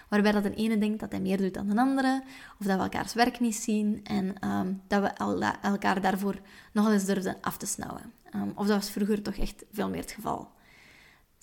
Waarbij 0.10 0.32
dat 0.32 0.44
de 0.44 0.54
ene 0.54 0.78
denkt 0.78 1.00
dat 1.00 1.12
hij 1.12 1.22
meer 1.22 1.38
doet 1.38 1.54
dan 1.54 1.68
de 1.68 1.76
andere, 1.76 2.24
of 2.60 2.66
dat 2.66 2.78
we 2.78 2.84
elkaars 2.84 3.14
werk 3.14 3.40
niet 3.40 3.56
zien 3.56 4.00
en 4.04 4.40
ehm, 4.40 4.74
dat 4.88 5.02
we 5.02 5.08
elkaar 5.62 6.02
daarvoor 6.02 6.40
nogal 6.72 6.92
eens 6.92 7.06
durfden 7.06 7.38
af 7.42 7.58
te 7.58 7.66
snauwen. 7.66 8.14
of 8.56 8.68
dat 8.68 8.78
was 8.78 8.90
vroeger 8.92 9.22
toch 9.22 9.36
echt 9.36 9.64
veel 9.72 9.90
meer 9.90 10.02
het 10.02 10.12
geval. 10.12 10.52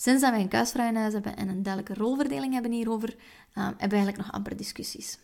Sinds 0.01 0.23
dat 0.23 0.31
wij 0.31 0.41
een 0.41 0.49
kuisvrij 0.49 0.89
in 0.89 0.97
huis 0.97 1.13
hebben 1.13 1.37
en 1.37 1.49
een 1.49 1.63
duidelijke 1.63 2.03
rolverdeling 2.03 2.53
hebben 2.53 2.73
hierover, 2.73 3.09
uh, 3.09 3.65
hebben 3.65 3.77
we 3.77 3.95
eigenlijk 3.95 4.17
nog 4.17 4.33
amper 4.33 4.57
discussies. 4.57 5.19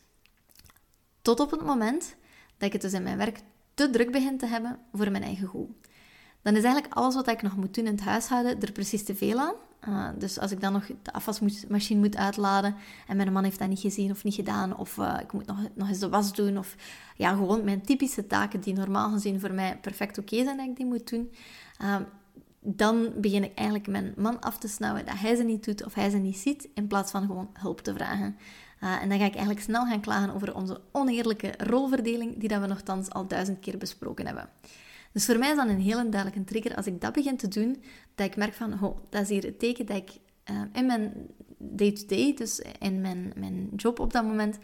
Tot 1.22 1.40
op 1.40 1.50
het 1.50 1.64
moment 1.64 2.16
dat 2.56 2.66
ik 2.66 2.72
het 2.72 2.82
dus 2.82 2.92
in 2.92 3.02
mijn 3.02 3.16
werk 3.16 3.40
te 3.74 3.90
druk 3.90 4.12
begin 4.12 4.38
te 4.38 4.46
hebben 4.46 4.78
voor 4.92 5.10
mijn 5.10 5.22
eigen 5.22 5.46
goed. 5.46 5.70
Dan 6.42 6.56
is 6.56 6.62
eigenlijk 6.62 6.94
alles 6.94 7.14
wat 7.14 7.28
ik 7.28 7.42
nog 7.42 7.56
moet 7.56 7.74
doen 7.74 7.86
in 7.86 7.92
het 7.92 8.00
huishouden 8.00 8.60
er 8.60 8.72
precies 8.72 9.04
te 9.04 9.14
veel 9.14 9.38
aan. 9.38 9.54
Uh, 9.88 10.08
dus 10.18 10.38
als 10.38 10.50
ik 10.50 10.60
dan 10.60 10.72
nog 10.72 10.86
de 11.02 11.12
afwasmachine 11.12 12.00
moet 12.00 12.16
uitladen 12.16 12.74
en 13.06 13.16
mijn 13.16 13.32
man 13.32 13.44
heeft 13.44 13.58
dat 13.58 13.68
niet 13.68 13.80
gezien 13.80 14.10
of 14.10 14.24
niet 14.24 14.34
gedaan, 14.34 14.76
of 14.76 14.96
uh, 14.96 15.18
ik 15.22 15.32
moet 15.32 15.46
nog, 15.46 15.58
nog 15.74 15.88
eens 15.88 15.98
de 15.98 16.08
was 16.08 16.32
doen, 16.34 16.58
of 16.58 16.76
ja, 17.16 17.30
gewoon 17.30 17.64
mijn 17.64 17.82
typische 17.82 18.26
taken 18.26 18.60
die 18.60 18.74
normaal 18.74 19.10
gezien 19.10 19.40
voor 19.40 19.52
mij 19.52 19.78
perfect 19.78 20.18
oké 20.18 20.44
zijn 20.44 20.56
dat 20.56 20.66
ik 20.66 20.76
die 20.76 20.86
moet 20.86 21.10
doen, 21.10 21.30
dan 22.68 23.12
begin 23.16 23.44
ik 23.44 23.54
eigenlijk 23.54 23.88
mijn 23.88 24.12
man 24.16 24.40
af 24.40 24.58
te 24.58 24.68
snauwen 24.68 25.06
dat 25.06 25.18
hij 25.18 25.36
ze 25.36 25.42
niet 25.42 25.64
doet 25.64 25.84
of 25.84 25.94
hij 25.94 26.10
ze 26.10 26.16
niet 26.16 26.36
ziet, 26.36 26.68
in 26.74 26.86
plaats 26.86 27.10
van 27.10 27.26
gewoon 27.26 27.50
hulp 27.52 27.80
te 27.80 27.94
vragen. 27.94 28.36
Uh, 28.82 29.02
en 29.02 29.08
dan 29.08 29.18
ga 29.18 29.24
ik 29.24 29.34
eigenlijk 29.34 29.64
snel 29.64 29.86
gaan 29.86 30.00
klagen 30.00 30.34
over 30.34 30.54
onze 30.54 30.80
oneerlijke 30.92 31.54
rolverdeling, 31.58 32.38
die 32.38 32.48
dat 32.48 32.60
we 32.60 32.66
nogthans 32.66 33.10
al 33.10 33.26
duizend 33.26 33.58
keer 33.60 33.78
besproken 33.78 34.26
hebben. 34.26 34.48
Dus 35.12 35.24
voor 35.26 35.38
mij 35.38 35.50
is 35.50 35.56
dat 35.56 35.68
een 35.68 35.80
heel 35.80 36.10
duidelijke 36.10 36.44
trigger 36.44 36.76
als 36.76 36.86
ik 36.86 37.00
dat 37.00 37.12
begin 37.12 37.36
te 37.36 37.48
doen, 37.48 37.82
dat 38.14 38.26
ik 38.26 38.36
merk 38.36 38.54
van, 38.54 38.82
oh, 38.82 38.98
dat 39.08 39.22
is 39.22 39.28
hier 39.28 39.42
het 39.42 39.58
teken 39.58 39.86
dat 39.86 39.96
ik 39.96 40.10
uh, 40.50 40.60
in 40.72 40.86
mijn 40.86 41.12
day-to-day, 41.58 42.34
dus 42.34 42.62
in 42.78 43.00
mijn, 43.00 43.32
mijn 43.36 43.68
job 43.76 44.00
op 44.00 44.12
dat 44.12 44.24
moment, 44.24 44.58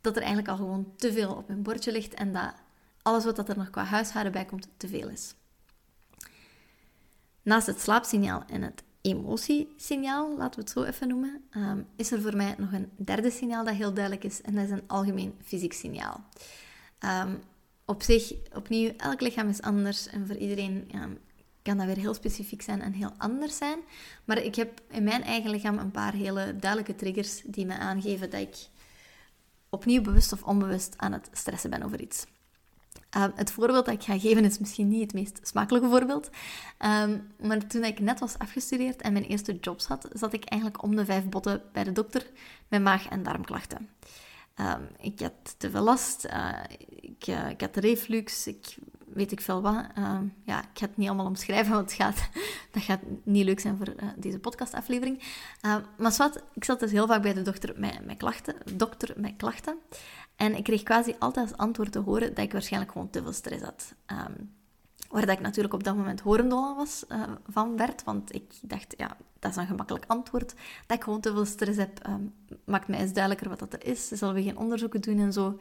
dat 0.00 0.16
er 0.16 0.22
eigenlijk 0.22 0.50
al 0.50 0.56
gewoon 0.56 0.92
te 0.96 1.12
veel 1.12 1.34
op 1.34 1.48
mijn 1.48 1.62
bordje 1.62 1.92
ligt 1.92 2.14
en 2.14 2.32
dat 2.32 2.54
alles 3.02 3.24
wat 3.24 3.48
er 3.48 3.56
nog 3.56 3.70
qua 3.70 3.84
huishouden 3.84 4.32
bij 4.32 4.44
komt, 4.44 4.68
te 4.76 4.88
veel 4.88 5.08
is. 5.08 5.34
Naast 7.48 7.66
het 7.66 7.80
slaapsignaal 7.80 8.42
en 8.46 8.62
het 8.62 8.82
emotiesignaal, 9.00 10.36
laten 10.36 10.54
we 10.54 10.60
het 10.60 10.70
zo 10.70 10.82
even 10.82 11.08
noemen, 11.08 11.42
ehm, 11.50 11.82
is 11.96 12.12
er 12.12 12.22
voor 12.22 12.36
mij 12.36 12.54
nog 12.58 12.72
een 12.72 12.90
derde 12.96 13.30
signaal 13.30 13.64
dat 13.64 13.74
heel 13.74 13.94
duidelijk 13.94 14.24
is 14.24 14.42
en 14.42 14.54
dat 14.54 14.64
is 14.64 14.70
een 14.70 14.82
algemeen 14.86 15.34
fysiek 15.42 15.72
signaal. 15.72 16.24
Ehm, 16.98 17.34
op 17.84 18.02
zich, 18.02 18.32
opnieuw, 18.54 18.92
elk 18.96 19.20
lichaam 19.20 19.48
is 19.48 19.62
anders 19.62 20.06
en 20.06 20.26
voor 20.26 20.36
iedereen 20.36 20.88
ehm, 20.92 21.10
kan 21.62 21.76
dat 21.76 21.86
weer 21.86 21.96
heel 21.96 22.14
specifiek 22.14 22.62
zijn 22.62 22.80
en 22.80 22.92
heel 22.92 23.12
anders 23.18 23.56
zijn. 23.56 23.78
Maar 24.24 24.38
ik 24.38 24.54
heb 24.54 24.80
in 24.90 25.04
mijn 25.04 25.22
eigen 25.22 25.50
lichaam 25.50 25.78
een 25.78 25.90
paar 25.90 26.12
hele 26.12 26.56
duidelijke 26.56 26.94
triggers 26.94 27.42
die 27.44 27.66
me 27.66 27.78
aangeven 27.78 28.30
dat 28.30 28.40
ik 28.40 28.56
opnieuw 29.68 30.02
bewust 30.02 30.32
of 30.32 30.42
onbewust 30.42 30.94
aan 30.96 31.12
het 31.12 31.28
stressen 31.32 31.70
ben 31.70 31.82
over 31.82 32.00
iets. 32.00 32.26
Ehm, 33.10 33.30
het 33.34 33.50
voorbeeld 33.50 33.84
dat 33.84 33.94
ik 33.94 34.02
ga 34.02 34.18
geven 34.18 34.44
is 34.44 34.58
misschien 34.58 34.88
niet 34.88 35.00
het 35.00 35.12
meest 35.12 35.40
smakelijke 35.42 35.88
voorbeeld. 35.88 36.30
Um, 36.78 37.32
maar 37.42 37.66
toen 37.66 37.84
ik 37.84 38.00
net 38.00 38.20
was 38.20 38.38
afgestudeerd 38.38 39.00
en 39.00 39.12
mijn 39.12 39.24
eerste 39.24 39.56
jobs 39.60 39.86
had, 39.86 40.08
zat 40.12 40.32
ik 40.32 40.44
eigenlijk 40.44 40.82
om 40.82 40.96
de 40.96 41.04
vijf 41.04 41.24
botten 41.24 41.62
bij 41.72 41.84
de 41.84 41.92
dokter 41.92 42.26
met 42.68 42.82
maag- 42.82 43.08
en 43.08 43.22
darmklachten. 43.22 43.88
Um, 44.60 44.88
ik 45.00 45.20
had 45.20 45.54
te 45.56 45.70
veel 45.70 45.82
last, 45.82 46.26
uh, 46.26 46.58
ik, 47.00 47.26
uh, 47.26 47.50
ik, 47.50 47.60
had 47.60 47.76
reflux, 47.76 48.46
ik 48.46 48.76
weet 49.18 49.32
ik 49.32 49.40
veel 49.40 49.62
wat. 49.62 49.86
ja, 50.44 50.60
ik 50.60 50.78
ga 50.78 50.86
het 50.86 50.96
niet 50.96 51.08
allemaal 51.08 51.26
omschrijven, 51.26 51.72
want 51.72 51.90
het 51.90 52.00
gaat, 52.00 52.28
dat 52.72 52.82
gaat 52.82 53.00
niet 53.22 53.44
leuk 53.44 53.60
zijn 53.60 53.76
voor 53.76 53.88
uh, 53.88 54.08
deze 54.16 54.38
podcastaflevering. 54.38 55.22
maar 55.96 56.12
zwart, 56.12 56.42
ik 56.54 56.64
zat 56.64 56.80
dus 56.80 56.90
heel 56.90 57.06
vaak 57.06 57.22
bij 57.22 57.34
de 57.34 57.42
dokter 57.42 57.74
met, 57.76 58.16
klachten, 58.16 58.54
dokter 58.74 59.14
met 59.16 59.34
klachten. 59.36 59.78
En 60.36 60.56
ik 60.56 60.64
kreeg 60.64 60.82
quasi 60.82 61.14
altijd 61.18 61.50
als 61.50 61.58
antwoord 61.58 61.92
te 61.92 61.98
horen 61.98 62.34
dat 62.34 62.44
ik 62.44 62.52
waarschijnlijk 62.52 62.92
gewoon 62.92 63.10
te 63.10 63.22
veel 63.22 63.32
stress 63.32 63.62
had. 63.62 63.94
Ehm, 64.06 64.32
Waar 65.08 65.28
ik 65.28 65.40
natuurlijk 65.40 65.74
op 65.74 65.84
dat 65.84 65.96
moment 65.96 66.20
horendol 66.20 66.76
was 66.76 67.04
uh, 67.08 67.22
van 67.46 67.76
werd. 67.76 68.04
Want 68.04 68.34
ik 68.34 68.52
dacht, 68.62 68.94
ja, 68.96 69.16
dat 69.38 69.50
is 69.50 69.56
een 69.56 69.66
gemakkelijk 69.66 70.04
antwoord. 70.08 70.54
Dat 70.86 70.96
ik 70.96 71.04
gewoon 71.04 71.20
te 71.20 71.32
veel 71.32 71.44
stress 71.44 71.78
heb, 71.78 72.06
um, 72.06 72.34
maakt 72.64 72.88
mij 72.88 72.98
eens 72.98 73.12
duidelijker 73.12 73.48
wat 73.48 73.58
dat 73.58 73.84
is. 73.84 74.08
Zullen 74.08 74.34
we 74.34 74.42
geen 74.42 74.58
onderzoeken 74.58 75.00
doen 75.00 75.18
en 75.18 75.32
zo. 75.32 75.58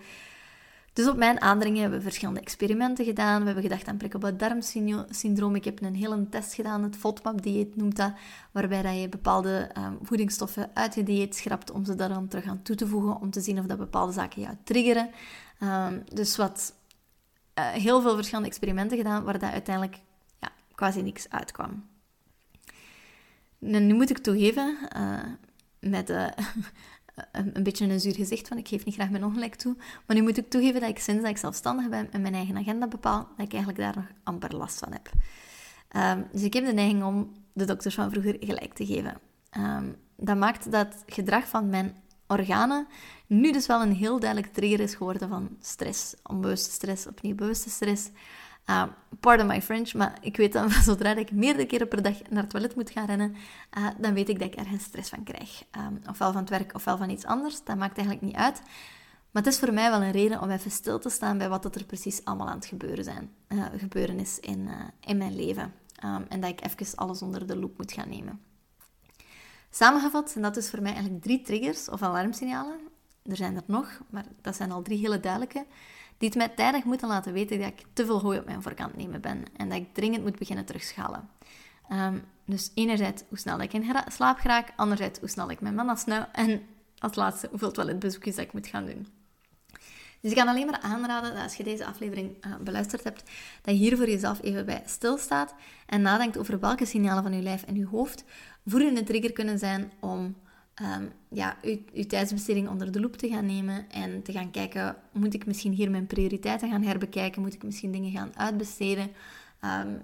Dus 0.98 1.08
op 1.08 1.18
mijn 1.18 1.42
aandringen 1.42 1.82
hebben 1.82 1.98
we 1.98 2.04
verschillende 2.04 2.40
experimenten 2.40 3.06
gedaan. 3.06 3.40
We 3.40 3.46
hebben 3.46 3.64
gedacht 3.64 3.88
aan 3.88 3.98
prikkelbaar 3.98 4.38
darmsyndroom. 4.38 5.56
Ik 5.56 5.64
heb 5.64 5.82
een 5.82 5.96
hele 5.96 6.30
test 6.30 6.54
gedaan, 6.54 6.84
het 6.84 6.96
FODMAP-dieet 6.96 7.76
noemt 7.76 7.96
dat, 7.96 8.14
waarbij 8.52 8.82
dat 8.82 9.00
je 9.00 9.10
bepaalde 9.10 9.72
um, 9.78 9.98
voedingsstoffen 10.02 10.70
uit 10.74 10.96
je 10.96 11.04
dieet 11.04 11.36
schrapt 11.36 11.72
om 11.72 11.86
ze 11.86 11.96
daar 11.96 12.10
dan 12.10 12.28
terug 12.28 12.46
aan 12.46 12.62
toe 12.62 12.76
te 12.76 12.88
voegen, 12.88 13.22
om 13.22 13.30
te 13.32 13.42
zien 13.42 13.60
of 13.60 13.66
dat 13.66 13.78
bepaalde 13.78 14.12
zaken 14.12 14.42
jou 14.42 14.56
triggeren. 14.64 15.10
Um, 15.64 16.04
dus 16.14 16.36
wat 16.36 16.74
uh, 17.60 17.66
heel 17.66 18.02
veel 18.02 18.16
verschillende 18.16 18.50
experimenten 18.50 18.98
gedaan, 18.98 19.24
waar 19.24 19.40
dat 19.40 19.52
uiteindelijk 19.52 20.00
ja, 20.40 20.52
quasi 20.76 21.02
niks 21.02 21.30
uitkwam. 21.30 21.86
nu 23.60 23.94
moet 23.94 24.10
ik 24.10 24.18
toegeven, 24.18 24.78
uh, 24.96 25.20
met 25.80 26.10
uh, 26.10 26.28
een, 27.32 27.64
beetje 27.64 27.88
een 27.88 28.00
zuur 28.00 28.16
gezicht, 28.16 28.48
want 28.48 28.62
ik 28.62 28.68
geef 28.68 28.86
niet 28.86 28.96
graag 28.96 29.10
mijn 29.10 29.26
ongelijk 29.26 29.56
toe. 29.56 29.76
Maar 30.06 30.16
nu 30.16 30.22
moet 30.22 30.38
ik 30.38 30.50
toegeven 30.50 30.82
dat 30.82 30.90
ik 30.90 31.00
sinds 31.00 31.22
dat 31.22 31.32
ik 31.32 31.38
zelfstandig 31.38 31.90
ben 31.90 32.12
en 32.12 32.22
mijn 32.22 32.34
eigen 32.34 32.58
agenda 32.58 32.88
bepaal, 32.88 33.28
dat 33.38 33.46
ik 33.46 33.54
eigenlijk 33.54 33.84
daar 33.84 33.96
nog 33.96 34.06
amper 34.24 34.56
last 34.56 34.80
van 34.80 34.92
heb. 34.92 35.12
Um, 35.96 36.28
dus 36.32 36.44
ik 36.44 36.54
heb 36.54 36.66
de 36.66 36.74
neiging 36.74 37.04
om 37.04 37.32
de 37.54 37.66
dokters 37.66 37.96
van 37.96 38.12
vroeger 38.12 38.38
gelijk 38.40 38.74
te 38.74 38.86
geven. 38.86 39.18
Um, 39.58 39.96
dat 40.16 40.38
maakt 40.38 40.72
dat 40.72 41.04
gedrag 41.06 41.48
van 41.48 41.70
mijn 41.70 41.96
organen 42.28 42.88
nu 43.28 43.52
dus 43.52 43.66
wel 43.66 43.82
een 43.82 43.94
heel 43.94 44.20
duidelijk 44.20 44.54
trigger 44.54 44.80
is 44.80 44.96
geworden 44.96 45.30
van 45.30 45.58
stress. 45.62 46.16
Onbewuste 46.24 46.72
stress, 46.72 47.08
opnieuw 47.08 47.36
bewuste 47.36 47.70
stress. 47.70 48.10
Uh, 48.70 48.84
pardon 49.20 49.48
my 49.48 49.62
French, 49.62 49.94
maar 49.94 50.18
ik 50.22 50.38
weet 50.38 50.54
dan 50.54 50.72
zodra 50.90 51.16
ik 51.16 51.32
meerdere 51.32 51.66
keren 51.66 51.88
per 51.88 52.02
dag 52.02 52.22
naar 52.30 52.42
het 52.42 52.50
toilet 52.50 52.76
moet 52.76 52.90
gaan 52.90 53.06
rennen, 53.06 53.36
uh, 53.78 53.88
dan 53.98 54.14
weet 54.14 54.30
ik 54.30 54.40
dat 54.40 54.48
ik 54.48 54.56
ergens 54.56 54.84
stress 54.84 55.10
van 55.10 55.24
krijg. 55.24 55.64
Um, 55.78 56.02
ofwel 56.10 56.32
van 56.32 56.42
het 56.42 56.50
werk 56.50 56.76
ofwel 56.76 56.98
van 56.98 57.10
iets 57.10 57.26
anders. 57.26 57.64
Dat 57.64 57.78
maakt 57.78 57.98
eigenlijk 57.98 58.28
niet 58.28 58.36
uit. 58.36 58.62
Maar 59.32 59.44
het 59.44 59.54
is 59.54 59.60
voor 59.60 59.74
mij 59.74 59.90
wel 59.90 60.02
een 60.02 60.12
reden 60.12 60.42
om 60.42 60.50
even 60.50 60.72
stil 60.72 61.00
te 61.00 61.10
staan 61.10 61.38
bij 61.38 61.50
wat 61.50 61.76
er 61.76 61.86
precies 61.86 62.26
allemaal 62.26 62.48
aan 62.48 62.56
het 62.56 62.66
gebeuren, 62.66 63.04
zijn, 63.04 63.32
uh, 63.48 63.66
gebeuren 63.78 64.20
is 64.20 64.40
in, 64.40 64.70
in 65.00 65.18
mijn 65.18 65.36
leven. 65.36 65.74
En 66.30 66.40
dat 66.40 66.50
ik 66.50 66.64
even 66.66 66.98
alles 66.98 67.22
onder 67.22 67.48
de 67.48 67.58
loep 67.58 67.78
moet 67.78 67.92
gaan 67.92 68.10
nemen. 68.10 68.42
Samengevat 69.70 70.32
zijn 70.32 70.44
dat 70.44 70.54
dus 70.54 70.70
voor 70.70 70.82
mij 70.82 70.92
eigenlijk 70.92 71.24
drie 71.24 71.42
triggers 71.42 71.90
of 71.90 72.02
alarmsignalen. 72.02 72.80
Er 73.24 73.36
zijn 73.36 73.56
er 73.56 73.64
nog, 73.66 74.02
maar 74.10 74.26
dat 74.42 74.56
zijn 74.56 74.72
al 74.72 74.82
drie 74.82 74.98
hele 74.98 75.20
duidelijke 75.20 75.66
die 76.18 76.30
het 76.30 76.38
mij 76.38 76.50
tijdig 76.50 76.84
moeten 76.84 77.08
laten 77.08 77.34
weten 77.34 77.60
dat 77.60 77.68
ik 77.68 77.86
te 77.94 78.06
veel 78.06 78.22
hooi 78.22 78.40
op 78.40 78.46
mijn 78.46 78.62
het 78.62 78.96
nemen 78.96 79.22
ben 79.22 79.44
en 79.58 79.70
dat 79.70 79.78
ik 79.78 79.94
dringend 79.94 80.24
moet 80.24 80.40
beginnen 80.40 80.66
terugschalen. 80.66 81.30
Um, 81.92 82.24
dus 82.46 82.72
enerzijds 82.74 83.24
hoe 83.30 83.38
snel 83.38 83.62
ik 83.62 83.74
in 83.74 83.96
slaap 84.08 84.40
raak, 84.40 84.74
anderzijds 84.76 85.20
hoe 85.20 85.30
snel 85.30 85.52
ik 85.52 85.62
mijn 85.62 85.76
man 85.76 85.98
snauw 85.98 86.26
en 86.32 86.62
als 86.98 87.16
laatste 87.16 87.48
hoeveel 87.50 87.72
toiletbezoekjes 87.72 88.36
dat 88.36 88.46
ik 88.46 88.54
moet 88.54 88.68
gaan 88.68 88.86
doen. 88.86 89.08
Dus 90.22 90.32
ik 90.32 90.38
kan 90.38 90.48
alleen 90.48 90.66
maar 90.66 90.80
aanraden 90.80 91.34
dat 91.34 91.44
als 91.44 91.56
je 91.56 91.64
deze 91.64 91.86
aflevering 91.86 92.46
uh, 92.46 92.56
beluisterd 92.56 93.04
hebt, 93.04 93.24
dat 93.62 93.74
je 93.74 93.80
hier 93.80 93.98
voor 93.98 94.10
jezelf 94.10 94.42
even 94.42 94.66
bij 94.66 94.84
stilstaat 94.86 95.56
en 95.86 96.02
nadenkt 96.02 96.38
over 96.38 96.60
welke 96.60 96.86
signalen 96.86 97.24
van 97.24 97.34
je 97.34 97.42
lijf 97.42 97.64
en 97.64 97.76
je 97.76 97.86
hoofd 97.86 98.24
voor 98.66 98.82
je 98.82 98.98
een 98.98 99.06
trigger 99.06 99.32
kunnen 99.32 99.60
zijn 99.60 99.92
om 100.00 100.36
um, 100.82 101.12
ja, 101.30 101.58
uw, 101.62 101.78
uw 101.94 102.06
tijdsbesteding 102.06 102.70
onder 102.70 102.92
de 102.92 103.00
loep 103.00 103.16
te 103.16 103.30
gaan 103.30 103.46
nemen 103.46 103.90
en 103.90 104.24
te 104.24 104.32
gaan 104.32 104.52
kijken, 104.52 104.96
moet 105.12 105.34
ik 105.34 105.46
misschien 105.46 105.72
hier 105.72 105.92
mijn 105.92 106.08
prioriteiten 106.08 106.70
gaan 106.70 106.84
herbekijken? 106.84 107.42
Moet 107.42 107.54
ik 107.54 107.64
misschien 107.64 107.92
dingen 107.92 108.12
gaan 108.12 108.32
uitbesteden? 108.36 109.12
Um, 109.62 110.02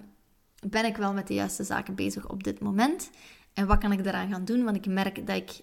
ben 0.70 0.86
ik 0.86 0.98
wel 0.98 1.13
met 1.13 1.27
de 1.27 1.34
juiste 1.34 1.63
zaken 1.63 1.96
bezig 1.96 2.30
op 2.30 2.44
dit 2.44 2.60
moment? 2.60 3.10
En 3.53 3.68
wat 3.68 3.77
kan 3.77 3.92
ik 3.92 4.03
daaraan 4.03 4.30
gaan 4.30 4.46
doen? 4.46 4.63
Want 4.63 4.75
ik 4.75 4.86
merk 4.86 5.27
dat 5.27 5.36
ik 5.36 5.62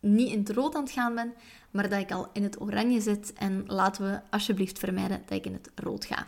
niet 0.00 0.32
in 0.32 0.38
het 0.38 0.50
rood 0.50 0.74
aan 0.74 0.82
het 0.82 0.92
gaan 0.92 1.14
ben, 1.14 1.32
maar 1.70 1.88
dat 1.88 2.00
ik 2.00 2.12
al 2.12 2.28
in 2.32 2.42
het 2.42 2.60
oranje 2.60 3.00
zit. 3.00 3.32
En 3.32 3.64
laten 3.66 4.04
we 4.04 4.20
alsjeblieft 4.30 4.78
vermijden 4.78 5.22
dat 5.26 5.38
ik 5.38 5.46
in 5.46 5.52
het 5.52 5.70
rood 5.74 6.04
ga. 6.04 6.26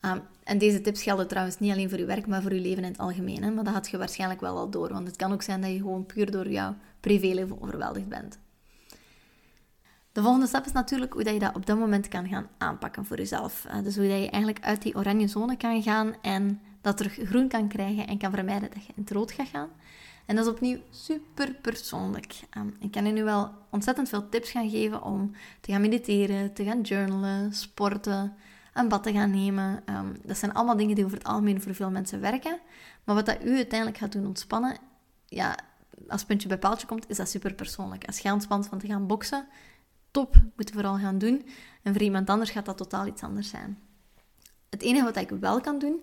Um, 0.00 0.22
en 0.44 0.58
deze 0.58 0.80
tips 0.80 1.02
gelden 1.02 1.28
trouwens 1.28 1.58
niet 1.58 1.72
alleen 1.72 1.88
voor 1.88 1.98
je 1.98 2.04
werk, 2.04 2.26
maar 2.26 2.42
voor 2.42 2.54
je 2.54 2.60
leven 2.60 2.84
in 2.84 2.90
het 2.90 3.00
algemeen. 3.00 3.42
Hè? 3.42 3.50
Maar 3.50 3.64
dat 3.64 3.74
had 3.74 3.90
je 3.90 3.98
waarschijnlijk 3.98 4.40
wel 4.40 4.56
al 4.56 4.70
door, 4.70 4.92
want 4.92 5.06
het 5.06 5.16
kan 5.16 5.32
ook 5.32 5.42
zijn 5.42 5.60
dat 5.60 5.70
je 5.70 5.76
gewoon 5.76 6.06
puur 6.06 6.30
door 6.30 6.50
jouw 6.50 6.76
privéleven 7.00 7.62
overweldigd 7.62 8.08
bent. 8.08 8.38
De 10.12 10.22
volgende 10.22 10.46
stap 10.46 10.66
is 10.66 10.72
natuurlijk 10.72 11.12
hoe 11.12 11.24
dat 11.24 11.32
je 11.32 11.38
dat 11.38 11.54
op 11.54 11.66
dat 11.66 11.78
moment 11.78 12.08
kan 12.08 12.28
gaan 12.28 12.48
aanpakken 12.58 13.04
voor 13.04 13.16
jezelf. 13.16 13.66
Uh, 13.66 13.82
dus 13.84 13.96
hoe 13.96 14.08
dat 14.08 14.18
je 14.18 14.30
eigenlijk 14.30 14.64
uit 14.64 14.82
die 14.82 14.96
oranje 14.96 15.28
zone 15.28 15.56
kan 15.56 15.82
gaan 15.82 16.14
en 16.22 16.60
dat 16.80 16.96
terug 16.96 17.12
groen 17.12 17.48
kan 17.48 17.68
krijgen 17.68 18.06
en 18.06 18.18
kan 18.18 18.30
vermijden 18.30 18.70
dat 18.70 18.86
je 18.86 18.92
in 18.96 19.02
het 19.02 19.10
rood 19.10 19.32
gaat 19.32 19.48
gaan. 19.48 19.68
En 20.26 20.36
dat 20.36 20.46
is 20.46 20.52
opnieuw 20.52 20.78
super 20.90 21.54
persoonlijk. 21.54 22.40
Um, 22.56 22.76
ik 22.80 22.90
kan 22.90 23.06
je 23.06 23.12
nu 23.12 23.24
wel 23.24 23.50
ontzettend 23.70 24.08
veel 24.08 24.28
tips 24.28 24.50
gaan 24.50 24.70
geven 24.70 25.02
om 25.02 25.30
te 25.60 25.72
gaan 25.72 25.80
mediteren, 25.80 26.52
te 26.52 26.64
gaan 26.64 26.80
journalen, 26.80 27.52
sporten, 27.52 28.34
een 28.74 28.88
bad 28.88 29.02
te 29.02 29.12
gaan 29.12 29.30
nemen. 29.30 29.82
Um, 29.86 30.16
dat 30.24 30.36
zijn 30.36 30.52
allemaal 30.52 30.76
dingen 30.76 30.94
die 30.94 31.04
over 31.04 31.16
het 31.18 31.26
algemeen 31.26 31.62
voor 31.62 31.74
veel 31.74 31.90
mensen 31.90 32.20
werken. 32.20 32.58
Maar 33.04 33.14
wat 33.14 33.26
dat 33.26 33.44
u 33.44 33.54
uiteindelijk 33.54 33.98
gaat 33.98 34.12
doen 34.12 34.26
ontspannen, 34.26 34.76
ja, 35.26 35.56
als 36.08 36.24
puntje 36.24 36.48
bij 36.48 36.58
paaltje 36.58 36.86
komt, 36.86 37.08
is 37.08 37.16
dat 37.16 37.28
super 37.28 37.54
persoonlijk. 37.54 38.04
Als 38.04 38.18
je 38.18 38.32
ontspant 38.32 38.66
van 38.66 38.78
te 38.78 38.86
gaan 38.86 39.06
boksen, 39.06 39.46
top, 40.10 40.34
moet 40.56 40.68
je 40.68 40.74
vooral 40.74 40.98
gaan 40.98 41.18
doen. 41.18 41.46
En 41.82 41.92
voor 41.92 42.02
iemand 42.02 42.30
anders 42.30 42.50
gaat 42.50 42.64
dat 42.64 42.76
totaal 42.76 43.06
iets 43.06 43.22
anders 43.22 43.48
zijn. 43.48 43.78
Het 44.68 44.82
enige 44.82 45.04
wat 45.04 45.16
ik 45.16 45.30
wel 45.30 45.60
kan 45.60 45.78
doen, 45.78 46.00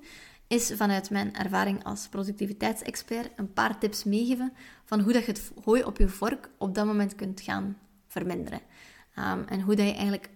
is 0.47 0.71
vanuit 0.75 1.09
mijn 1.09 1.35
ervaring 1.35 1.83
als 1.83 2.07
productiviteitsexpert 2.07 3.31
een 3.35 3.53
paar 3.53 3.77
tips 3.79 4.03
meegeven 4.03 4.53
van 4.85 4.99
hoe 4.99 5.13
dat 5.13 5.25
je 5.25 5.31
het 5.31 5.51
hooi 5.63 5.83
op 5.83 5.97
je 5.97 6.07
vork 6.07 6.49
op 6.57 6.75
dat 6.75 6.85
moment 6.85 7.15
kunt 7.15 7.41
gaan 7.41 7.77
verminderen. 8.07 8.59
Um, 9.19 9.43
en 9.47 9.61
hoe 9.61 9.75
dat 9.75 9.85
je 9.85 9.93
eigenlijk 9.93 10.29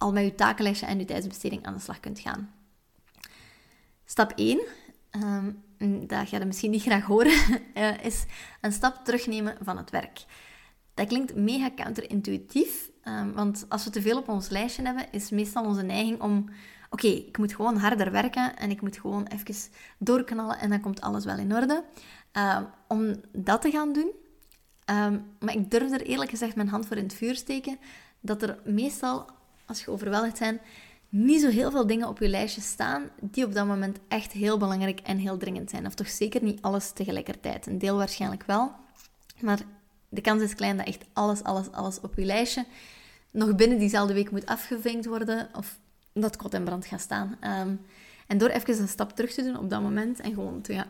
al 0.00 0.12
met 0.12 0.24
je 0.24 0.34
takenlijstje 0.34 0.86
en 0.86 0.98
je 0.98 1.04
tijdsbesteding 1.04 1.66
aan 1.66 1.74
de 1.74 1.80
slag 1.80 2.00
kunt 2.00 2.18
gaan. 2.18 2.50
Stap 4.04 4.32
1, 4.34 4.60
um, 5.10 5.62
ehm, 5.78 6.06
dat 6.06 6.28
ga 6.28 6.38
je 6.38 6.44
misschien 6.44 6.70
niet 6.70 6.82
graag 6.82 7.04
horen, 7.04 7.32
uh, 7.74 8.04
is 8.10 8.24
een 8.60 8.72
stap 8.72 9.04
terugnemen 9.04 9.56
van 9.60 9.76
het 9.76 9.90
werk. 9.90 10.24
Dat 10.94 11.06
klinkt 11.06 11.34
mega 11.34 11.70
counterintuïtief, 11.76 12.90
um, 13.04 13.32
want 13.32 13.64
als 13.68 13.84
we 13.84 13.90
te 13.90 14.02
veel 14.02 14.18
op 14.18 14.28
ons 14.28 14.48
lijstje 14.48 14.82
hebben, 14.82 15.12
is 15.12 15.30
meestal 15.30 15.64
onze 15.64 15.82
neiging 15.82 16.20
om 16.20 16.48
oké, 16.90 17.06
ik 17.06 17.38
moet 17.38 17.54
gewoon 17.54 17.76
harder 17.76 18.10
werken 18.10 18.56
en 18.56 18.70
ik 18.70 18.80
moet 18.80 18.98
gewoon 18.98 19.26
even 19.26 19.70
doorknallen 19.98 20.58
en 20.58 20.70
dan 20.70 20.80
komt 20.80 21.00
alles 21.00 21.24
wel 21.24 21.38
in 21.38 21.54
orde. 21.54 21.84
Um, 22.32 22.66
om 22.88 23.20
dat 23.32 23.62
te 23.62 23.70
gaan 23.70 23.92
doen. 23.92 24.12
maar 25.38 25.54
ik 25.54 25.70
durf 25.70 25.92
er 25.92 26.02
eerlijk 26.02 26.30
gezegd 26.30 26.56
mijn 26.56 26.68
hand 26.68 26.86
voor 26.86 26.96
in 26.96 27.02
het 27.02 27.14
vuur 27.14 27.34
steken 27.34 27.78
dat 28.20 28.42
er 28.42 28.58
meestal 28.64 29.26
als 29.70 29.84
je 29.84 29.90
overweldigd 29.90 30.38
bent, 30.38 30.60
niet 31.08 31.40
zo 31.40 31.48
heel 31.48 31.70
veel 31.70 31.86
dingen 31.86 32.08
op 32.08 32.18
je 32.18 32.28
lijstje 32.28 32.60
staan 32.60 33.08
die 33.20 33.44
op 33.44 33.54
dat 33.54 33.66
moment 33.66 33.98
echt 34.08 34.32
heel 34.32 34.58
belangrijk 34.58 35.00
en 35.00 35.18
heel 35.18 35.36
dringend 35.36 35.70
zijn. 35.70 35.86
Of 35.86 35.94
toch 35.94 36.08
zeker 36.08 36.42
niet 36.42 36.62
alles 36.62 36.90
tegelijkertijd. 36.90 37.66
Een 37.66 37.78
deel 37.78 37.96
waarschijnlijk 37.96 38.42
wel. 38.46 38.72
Maar 39.40 39.58
de 40.08 40.20
kans 40.20 40.42
is 40.42 40.54
klein 40.54 40.76
dat 40.76 40.86
echt 40.86 41.04
alles, 41.12 41.42
alles, 41.42 41.72
alles 41.72 42.00
op 42.00 42.14
je 42.16 42.24
lijstje 42.24 42.64
nog 43.30 43.54
binnen 43.54 43.78
diezelfde 43.78 44.14
week 44.14 44.30
moet 44.30 44.46
afgevinkt 44.46 45.06
worden. 45.06 45.48
Of 45.54 45.78
dat 46.12 46.36
kot 46.36 46.54
en 46.54 46.64
brand 46.64 46.86
gaat 46.86 47.00
staan. 47.00 47.36
Ehm, 47.40 47.74
en 48.26 48.38
door 48.38 48.48
even 48.48 48.80
een 48.80 48.88
stap 48.88 49.16
terug 49.16 49.32
te 49.32 49.42
doen 49.42 49.58
op 49.58 49.70
dat 49.70 49.82
moment 49.82 50.20
en 50.20 50.34
gewoon 50.34 50.60
te 50.60 50.72
ja, 50.72 50.86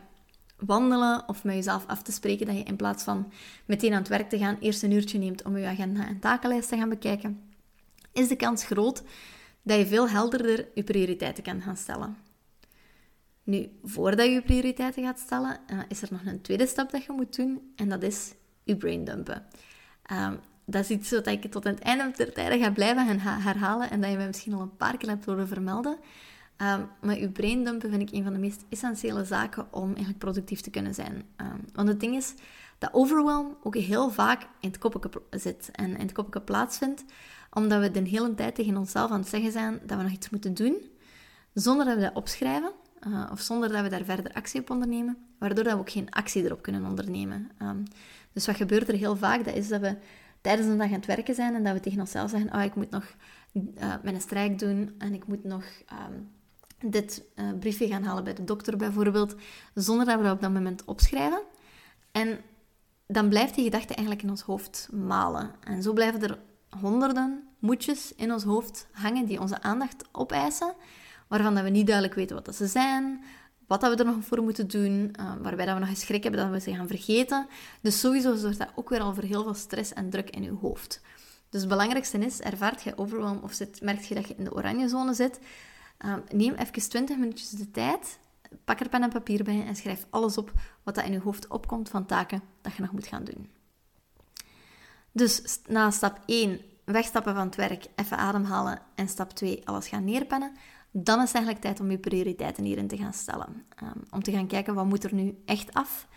wandelen 0.57 1.23
of 1.27 1.43
met 1.43 1.55
jezelf 1.55 1.87
af 1.87 2.01
te 2.01 2.11
spreken 2.11 2.45
dat 2.45 2.57
je 2.57 2.63
in 2.63 2.75
plaats 2.75 3.03
van 3.03 3.31
meteen 3.65 3.91
aan 3.93 3.99
het 3.99 4.07
werk 4.07 4.29
te 4.29 4.37
gaan, 4.37 4.57
eerst 4.59 4.83
een 4.83 4.91
uurtje 4.91 5.17
neemt 5.17 5.43
om 5.43 5.57
je 5.57 5.65
agenda 5.65 6.07
en 6.07 6.19
takenlijst 6.19 6.69
te 6.69 6.77
gaan 6.77 6.89
bekijken 6.89 7.50
is 8.13 8.27
de 8.27 8.35
kans 8.35 8.63
groot 8.63 9.03
dat 9.61 9.77
je 9.77 9.85
veel 9.85 10.09
helderder 10.09 10.67
je 10.73 10.83
prioriteiten 10.83 11.43
kan 11.43 11.61
gaan 11.61 11.77
stellen. 11.77 12.17
Nu, 13.43 13.69
voordat 13.83 14.25
je 14.25 14.31
je 14.31 14.41
prioriteiten 14.41 15.03
gaat 15.03 15.19
stellen, 15.19 15.59
uh, 15.71 15.79
is 15.87 16.01
er 16.01 16.07
nog 16.11 16.25
een 16.25 16.41
tweede 16.41 16.67
stap 16.67 16.91
dat 16.91 17.03
je 17.03 17.11
moet 17.11 17.35
doen 17.35 17.71
en 17.75 17.89
dat 17.89 18.03
is 18.03 18.33
je 18.63 18.77
braindumpen. 18.77 19.45
Um, 20.11 20.39
dat 20.65 20.83
is 20.83 20.89
iets 20.89 21.11
wat 21.11 21.27
ik 21.27 21.51
tot 21.51 21.63
het 21.63 21.79
einde 21.79 22.11
der 22.15 22.33
tijden 22.33 22.59
ga 22.59 22.71
blijven 22.71 23.19
herhalen 23.19 23.89
en 23.89 24.01
dat 24.01 24.09
je 24.09 24.17
mij 24.17 24.27
misschien 24.27 24.53
al 24.53 24.61
een 24.61 24.77
paar 24.77 24.97
keer 24.97 25.09
hebt 25.09 25.25
horen 25.25 25.47
vermelden. 25.47 25.97
Um, 26.57 26.89
maar 27.01 27.19
je 27.19 27.29
braindumpen 27.29 27.89
vind 27.89 28.01
ik 28.01 28.11
een 28.11 28.23
van 28.23 28.33
de 28.33 28.39
meest 28.39 28.63
essentiële 28.69 29.25
zaken 29.25 29.73
om 29.73 29.87
eigenlijk 29.87 30.17
productief 30.17 30.61
te 30.61 30.69
kunnen 30.69 30.93
zijn. 30.93 31.25
Um, 31.37 31.65
want 31.73 31.87
het 31.87 31.99
ding 31.99 32.15
is 32.15 32.33
dat 32.77 32.93
overwhelm 32.93 33.57
ook 33.63 33.75
heel 33.75 34.09
vaak 34.09 34.41
in 34.59 34.69
het 34.69 34.77
koppetje 34.77 35.21
zit 35.29 35.69
en 35.71 35.89
in 35.89 36.01
het 36.01 36.11
koppetje 36.11 36.41
plaatsvindt 36.41 37.03
omdat 37.53 37.81
we 37.81 37.91
de 37.91 38.09
hele 38.09 38.35
tijd 38.35 38.55
tegen 38.55 38.77
onszelf 38.77 39.11
aan 39.11 39.19
het 39.19 39.29
zeggen 39.29 39.51
zijn 39.51 39.79
dat 39.85 39.97
we 39.97 40.03
nog 40.03 40.11
iets 40.11 40.29
moeten 40.29 40.53
doen, 40.53 40.75
zonder 41.53 41.85
dat 41.85 41.95
we 41.95 42.01
dat 42.01 42.13
opschrijven 42.13 42.71
uh, 43.07 43.29
of 43.31 43.39
zonder 43.39 43.71
dat 43.71 43.81
we 43.81 43.89
daar 43.89 44.03
verder 44.03 44.33
actie 44.33 44.61
op 44.61 44.69
ondernemen, 44.69 45.17
waardoor 45.37 45.63
dat 45.63 45.73
we 45.73 45.79
ook 45.79 45.89
geen 45.89 46.09
actie 46.09 46.43
erop 46.43 46.61
kunnen 46.61 46.85
ondernemen. 46.85 47.49
Um, 47.61 47.83
dus 48.33 48.45
wat 48.45 48.55
gebeurt 48.55 48.87
er 48.87 48.95
heel 48.95 49.15
vaak, 49.15 49.45
dat 49.45 49.55
is 49.55 49.67
dat 49.67 49.81
we 49.81 49.97
tijdens 50.41 50.67
een 50.67 50.77
dag 50.77 50.87
aan 50.87 50.93
het 50.93 51.05
werken 51.05 51.35
zijn 51.35 51.55
en 51.55 51.63
dat 51.63 51.73
we 51.73 51.79
tegen 51.79 51.99
onszelf 51.99 52.29
zeggen, 52.29 52.53
oh, 52.53 52.63
ik 52.63 52.75
moet 52.75 52.89
nog 52.89 53.15
uh, 53.53 53.93
mijn 54.03 54.21
strijk 54.21 54.59
doen 54.59 54.95
en 54.97 55.13
ik 55.13 55.27
moet 55.27 55.43
nog 55.43 55.63
um, 56.09 56.29
dit 56.91 57.23
uh, 57.35 57.45
briefje 57.59 57.87
gaan 57.87 58.03
halen 58.03 58.23
bij 58.23 58.33
de 58.33 58.43
dokter 58.43 58.77
bijvoorbeeld, 58.77 59.35
zonder 59.73 60.05
dat 60.05 60.17
we 60.17 60.23
dat 60.23 60.33
op 60.33 60.41
dat 60.41 60.53
moment 60.53 60.85
opschrijven. 60.85 61.41
En 62.11 62.39
dan 63.07 63.29
blijft 63.29 63.55
die 63.55 63.63
gedachte 63.63 63.93
eigenlijk 63.93 64.23
in 64.23 64.29
ons 64.29 64.41
hoofd 64.41 64.89
malen. 64.91 65.51
En 65.63 65.83
zo 65.83 65.93
blijven 65.93 66.21
er 66.21 66.39
honderden 66.79 67.47
moedjes 67.59 68.13
in 68.15 68.31
ons 68.31 68.43
hoofd 68.43 68.87
hangen 68.91 69.25
die 69.25 69.39
onze 69.39 69.61
aandacht 69.61 70.03
opeisen, 70.11 70.73
waarvan 71.27 71.55
dat 71.55 71.63
we 71.63 71.69
niet 71.69 71.85
duidelijk 71.85 72.15
weten 72.15 72.35
wat 72.35 72.45
dat 72.45 72.55
ze 72.55 72.67
zijn, 72.67 73.23
wat 73.67 73.81
dat 73.81 73.91
we 73.93 74.03
er 74.03 74.05
nog 74.05 74.25
voor 74.25 74.43
moeten 74.43 74.67
doen, 74.67 75.13
uh, 75.19 75.33
waarbij 75.41 75.65
dat 75.65 75.73
we 75.73 75.79
nog 75.79 75.89
eens 75.89 75.99
schrik 75.99 76.23
hebben 76.23 76.41
dat 76.41 76.51
we 76.51 76.59
ze 76.59 76.75
gaan 76.75 76.87
vergeten. 76.87 77.47
Dus 77.81 77.99
sowieso 77.99 78.35
zorgt 78.35 78.57
dat 78.57 78.71
ook 78.75 78.89
weer 78.89 78.99
al 78.99 79.13
voor 79.13 79.23
heel 79.23 79.43
veel 79.43 79.53
stress 79.53 79.93
en 79.93 80.09
druk 80.09 80.29
in 80.29 80.43
je 80.43 80.51
hoofd. 80.51 81.01
Dus 81.49 81.59
het 81.61 81.69
belangrijkste 81.69 82.17
is, 82.17 82.39
ervaart 82.39 82.83
je 82.83 82.97
overwhelm 82.97 83.39
of 83.43 83.53
zit, 83.53 83.81
merk 83.81 84.01
je 84.01 84.15
dat 84.15 84.27
je 84.27 84.35
in 84.35 84.43
de 84.43 84.53
oranje 84.53 84.87
zone 84.87 85.13
zit, 85.13 85.39
uh, 86.05 86.15
neem 86.31 86.53
even 86.53 86.89
20 86.89 87.17
minuutjes 87.17 87.49
de 87.49 87.71
tijd, 87.71 88.19
pak 88.65 88.79
er 88.79 88.89
pen 88.89 89.03
en 89.03 89.09
papier 89.09 89.43
bij 89.43 89.65
en 89.67 89.75
schrijf 89.75 90.05
alles 90.09 90.37
op 90.37 90.51
wat 90.83 90.95
dat 90.95 91.05
in 91.05 91.11
je 91.11 91.19
hoofd 91.19 91.47
opkomt 91.47 91.89
van 91.89 92.05
taken 92.05 92.41
dat 92.61 92.73
je 92.73 92.81
nog 92.81 92.91
moet 92.91 93.07
gaan 93.07 93.23
doen. 93.23 93.60
Dus 95.11 95.59
na 95.67 95.91
stap 95.91 96.19
1, 96.25 96.59
wegstappen 96.85 97.35
van 97.35 97.45
het 97.45 97.55
werk, 97.55 97.85
even 97.95 98.17
ademhalen 98.17 98.79
en 98.95 99.07
stap 99.07 99.31
2, 99.31 99.67
alles 99.67 99.87
gaan 99.87 100.03
neerpennen, 100.03 100.51
dan 100.91 101.17
is 101.17 101.25
het 101.25 101.35
eigenlijk 101.35 101.65
tijd 101.65 101.79
om 101.79 101.91
je 101.91 101.97
prioriteiten 101.97 102.63
hierin 102.63 102.87
te 102.87 102.97
gaan 102.97 103.13
stellen. 103.13 103.65
Um, 103.83 104.03
om 104.09 104.23
te 104.23 104.31
gaan 104.31 104.47
kijken, 104.47 104.73
wat 104.73 104.85
moet 104.85 105.03
er 105.03 105.13
nu 105.13 105.41
echt 105.45 105.73
af? 105.73 106.07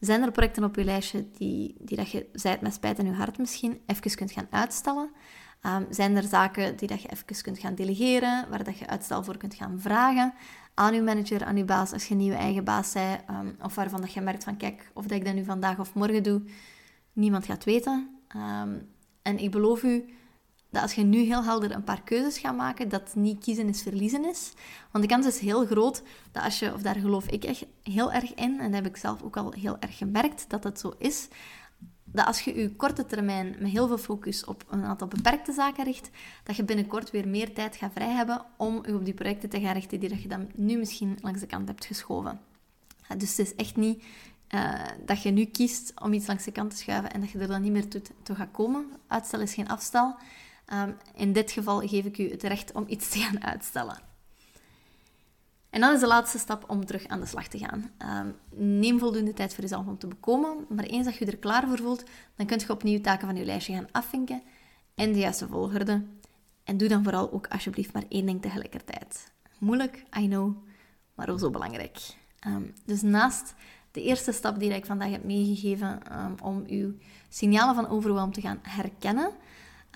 Zijn 0.00 0.22
er 0.22 0.30
projecten 0.30 0.64
op 0.64 0.76
je 0.76 0.84
lijstje 0.84 1.30
die, 1.30 1.76
die 1.78 1.96
dat 1.96 2.10
je, 2.10 2.26
zij 2.32 2.50
het 2.50 2.60
met 2.60 2.74
spijt 2.74 2.98
in 2.98 3.06
je 3.06 3.12
hart 3.12 3.38
misschien, 3.38 3.80
even 3.86 4.16
kunt 4.16 4.32
gaan 4.32 4.46
uitstellen? 4.50 5.10
Um, 5.62 5.86
zijn 5.90 6.16
er 6.16 6.22
zaken 6.22 6.76
die 6.76 6.88
dat 6.88 7.02
je 7.02 7.08
even 7.08 7.42
kunt 7.42 7.58
gaan 7.58 7.74
delegeren, 7.74 8.50
waar 8.50 8.64
dat 8.64 8.78
je 8.78 8.86
uitstel 8.86 9.24
voor 9.24 9.36
kunt 9.36 9.54
gaan 9.54 9.80
vragen 9.80 10.34
aan 10.74 10.94
je 10.94 11.02
manager, 11.02 11.44
aan 11.44 11.56
je 11.56 11.64
baas, 11.64 11.92
als 11.92 12.04
je 12.04 12.10
een 12.10 12.20
nieuwe 12.20 12.36
eigen 12.36 12.64
baas 12.64 12.92
bent, 12.92 13.20
um, 13.30 13.56
of 13.62 13.74
waarvan 13.74 14.00
dat 14.00 14.12
je 14.12 14.20
merkt 14.20 14.44
van, 14.44 14.56
kijk, 14.56 14.90
of 14.94 15.06
dat 15.06 15.18
ik 15.18 15.24
dat 15.24 15.34
nu 15.34 15.44
vandaag 15.44 15.78
of 15.78 15.94
morgen 15.94 16.22
doe, 16.22 16.42
niemand 17.12 17.46
gaat 17.46 17.64
weten. 17.64 18.15
En 19.22 19.38
ik 19.38 19.50
beloof 19.50 19.82
u, 19.82 20.04
dat 20.70 20.82
als 20.82 20.94
je 20.94 21.02
nu 21.02 21.18
heel 21.18 21.44
helder 21.44 21.70
een 21.70 21.84
paar 21.84 22.02
keuzes 22.02 22.38
gaat 22.38 22.56
maken, 22.56 22.88
dat 22.88 23.14
niet 23.14 23.44
kiezen 23.44 23.68
is 23.68 23.82
verliezen 23.82 24.24
is. 24.24 24.52
Want 24.90 25.04
de 25.04 25.10
kans 25.10 25.26
is 25.26 25.38
heel 25.38 25.66
groot 25.66 26.02
dat 26.32 26.42
als 26.42 26.58
je, 26.58 26.74
of 26.74 26.82
daar 26.82 26.96
geloof 26.96 27.26
ik 27.26 27.44
echt 27.44 27.66
heel 27.82 28.12
erg 28.12 28.34
in, 28.34 28.60
en 28.60 28.70
dat 28.70 28.82
heb 28.82 28.86
ik 28.86 28.96
zelf 28.96 29.22
ook 29.22 29.36
al 29.36 29.52
heel 29.52 29.78
erg 29.78 29.96
gemerkt 29.96 30.50
dat 30.50 30.62
dat 30.62 30.80
zo 30.80 30.92
is, 30.98 31.28
dat 32.04 32.26
als 32.26 32.40
je 32.40 32.54
je 32.54 32.76
korte 32.76 33.06
termijn 33.06 33.56
met 33.58 33.70
heel 33.70 33.86
veel 33.86 33.98
focus 33.98 34.44
op 34.44 34.64
een 34.68 34.84
aantal 34.84 35.08
beperkte 35.08 35.52
zaken 35.52 35.84
richt, 35.84 36.10
dat 36.44 36.56
je 36.56 36.64
binnenkort 36.64 37.10
weer 37.10 37.28
meer 37.28 37.52
tijd 37.52 37.76
gaat 37.76 37.92
vrij 37.92 38.12
hebben 38.12 38.44
om 38.56 38.86
je 38.86 38.94
op 38.94 39.04
die 39.04 39.14
projecten 39.14 39.48
te 39.48 39.60
gaan 39.60 39.74
richten 39.74 40.00
die 40.00 40.08
dat 40.08 40.22
je 40.22 40.28
dan 40.28 40.50
nu 40.54 40.78
misschien 40.78 41.18
langs 41.22 41.40
de 41.40 41.46
kant 41.46 41.68
hebt 41.68 41.84
geschoven. 41.84 42.40
Dus 43.16 43.36
het 43.36 43.46
is 43.46 43.54
echt 43.54 43.76
niet 43.76 44.04
uh, 44.54 44.84
dat 45.04 45.22
je 45.22 45.30
nu 45.30 45.44
kiest 45.44 45.92
om 46.00 46.12
iets 46.12 46.26
langs 46.26 46.44
de 46.44 46.52
kant 46.52 46.70
te 46.70 46.76
schuiven 46.76 47.12
en 47.12 47.20
dat 47.20 47.30
je 47.30 47.38
er 47.38 47.46
dan 47.46 47.62
niet 47.62 47.72
meer 47.72 47.88
toe, 47.88 48.02
toe 48.22 48.36
gaat 48.36 48.50
komen. 48.50 48.90
Uitstel 49.06 49.40
is 49.40 49.54
geen 49.54 49.68
afstel. 49.68 50.16
Um, 50.72 50.96
in 51.14 51.32
dit 51.32 51.50
geval 51.50 51.88
geef 51.88 52.04
ik 52.04 52.18
u 52.18 52.30
het 52.30 52.42
recht 52.42 52.72
om 52.72 52.84
iets 52.86 53.08
te 53.08 53.18
gaan 53.18 53.44
uitstellen. 53.44 53.98
En 55.70 55.80
dan 55.80 55.94
is 55.94 56.00
de 56.00 56.06
laatste 56.06 56.38
stap 56.38 56.70
om 56.70 56.86
terug 56.86 57.06
aan 57.06 57.20
de 57.20 57.26
slag 57.26 57.48
te 57.48 57.58
gaan. 57.58 57.90
Um, 57.98 58.36
neem 58.80 58.98
voldoende 58.98 59.32
tijd 59.32 59.54
voor 59.54 59.62
jezelf 59.62 59.86
om 59.86 59.98
te 59.98 60.06
bekomen, 60.06 60.66
maar 60.68 60.84
eens 60.84 61.04
dat 61.04 61.16
je 61.16 61.26
er 61.26 61.36
klaar 61.36 61.68
voor 61.68 61.78
voelt, 61.78 62.04
dan 62.34 62.46
kunt 62.46 62.62
je 62.62 62.72
opnieuw 62.72 63.00
taken 63.00 63.26
van 63.26 63.36
je 63.36 63.44
lijstje 63.44 63.74
gaan 63.74 63.88
afvinken 63.92 64.42
in 64.94 65.12
de 65.12 65.18
juiste 65.18 65.48
volgorde. 65.48 66.04
En 66.64 66.76
doe 66.76 66.88
dan 66.88 67.02
vooral 67.02 67.32
ook 67.32 67.46
alsjeblieft 67.46 67.92
maar 67.92 68.04
één 68.08 68.26
ding 68.26 68.42
tegelijkertijd. 68.42 69.32
Moeilijk, 69.58 70.04
I 70.18 70.28
know, 70.28 70.56
maar 71.14 71.28
ook 71.28 71.38
zo 71.38 71.50
belangrijk. 71.50 71.98
Um, 72.46 72.72
dus 72.84 73.02
naast 73.02 73.54
de 73.96 74.02
eerste 74.02 74.32
stap 74.32 74.58
die 74.58 74.74
ik 74.74 74.86
vandaag 74.86 75.10
heb 75.10 75.24
meegegeven 75.24 75.98
om 76.42 76.64
uw 76.66 76.92
signalen 77.28 77.74
van 77.74 77.88
overwhelm 77.88 78.32
te 78.32 78.40
gaan 78.40 78.58
herkennen, 78.62 79.30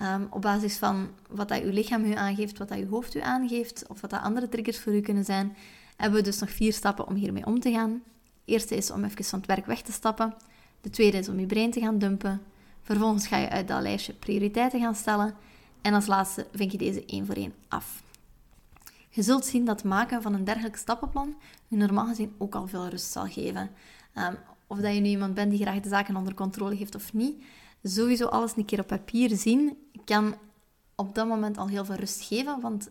Ehm, 0.01 0.25
op 0.29 0.41
basis 0.41 0.77
van 0.77 1.09
wat 1.29 1.47
dat 1.47 1.61
uw 1.61 1.71
lichaam 1.71 2.03
u 2.03 2.13
aangeeft, 2.13 2.57
wat 2.57 2.69
dat 2.69 2.77
uw 2.77 2.89
hoofd 2.89 3.15
u 3.15 3.19
aangeeft, 3.19 3.85
of 3.87 4.01
wat 4.01 4.09
dat 4.09 4.21
andere 4.21 4.49
triggers 4.49 4.79
voor 4.79 4.95
u 4.95 5.01
kunnen 5.01 5.25
zijn, 5.25 5.55
hebben 5.95 6.19
we 6.19 6.25
dus 6.25 6.39
nog 6.39 6.49
vier 6.49 6.73
stappen 6.73 7.07
om 7.07 7.15
hiermee 7.15 7.45
om 7.45 7.59
te 7.59 7.71
gaan. 7.71 8.01
De 8.45 8.51
eerste 8.51 8.75
is 8.75 8.91
om 8.91 9.03
even 9.03 9.25
van 9.25 9.39
het 9.39 9.47
werk 9.47 9.65
weg 9.65 9.81
te 9.81 9.91
stappen. 9.91 10.33
De 10.81 10.89
tweede 10.89 11.17
is 11.17 11.29
om 11.29 11.39
je 11.39 11.45
brein 11.45 11.71
te 11.71 11.79
gaan 11.79 11.97
dumpen. 11.97 12.41
Vervolgens 12.81 13.27
ga 13.27 13.37
je 13.37 13.49
uit 13.49 13.67
dat 13.67 13.81
lijstje 13.81 14.13
prioriteiten 14.13 14.79
gaan 14.79 14.95
stellen. 14.95 15.33
En 15.81 15.93
als 15.93 16.05
laatste 16.05 16.47
vind 16.53 16.71
je 16.71 16.77
deze 16.77 17.05
één 17.05 17.25
voor 17.25 17.35
één 17.35 17.53
af. 17.67 18.03
Je 19.13 19.21
zult 19.21 19.45
zien 19.45 19.65
dat 19.65 19.83
maken 19.83 20.21
van 20.21 20.33
een 20.33 20.43
dergelijk 20.43 20.75
stappenplan 20.75 21.35
je 21.67 21.77
normaal 21.77 22.07
gezien 22.07 22.35
ook 22.37 22.55
al 22.55 22.67
veel 22.67 22.87
rust 22.87 23.11
zal 23.11 23.25
geven. 23.25 23.69
Um, 24.15 24.37
of 24.67 24.77
dat 24.77 24.93
je 24.93 24.99
nu 24.99 25.07
iemand 25.07 25.33
bent 25.33 25.51
die 25.51 25.59
graag 25.61 25.79
de 25.79 25.89
zaken 25.89 26.15
onder 26.15 26.33
controle 26.33 26.75
heeft 26.75 26.95
of 26.95 27.13
niet, 27.13 27.43
sowieso 27.83 28.25
alles 28.25 28.55
een 28.55 28.65
keer 28.65 28.79
op 28.79 28.87
papier 28.87 29.37
zien 29.37 29.77
kan 30.05 30.35
op 30.95 31.15
dat 31.15 31.27
moment 31.27 31.57
al 31.57 31.67
heel 31.67 31.85
veel 31.85 31.95
rust 31.95 32.21
geven. 32.21 32.61
Want 32.61 32.89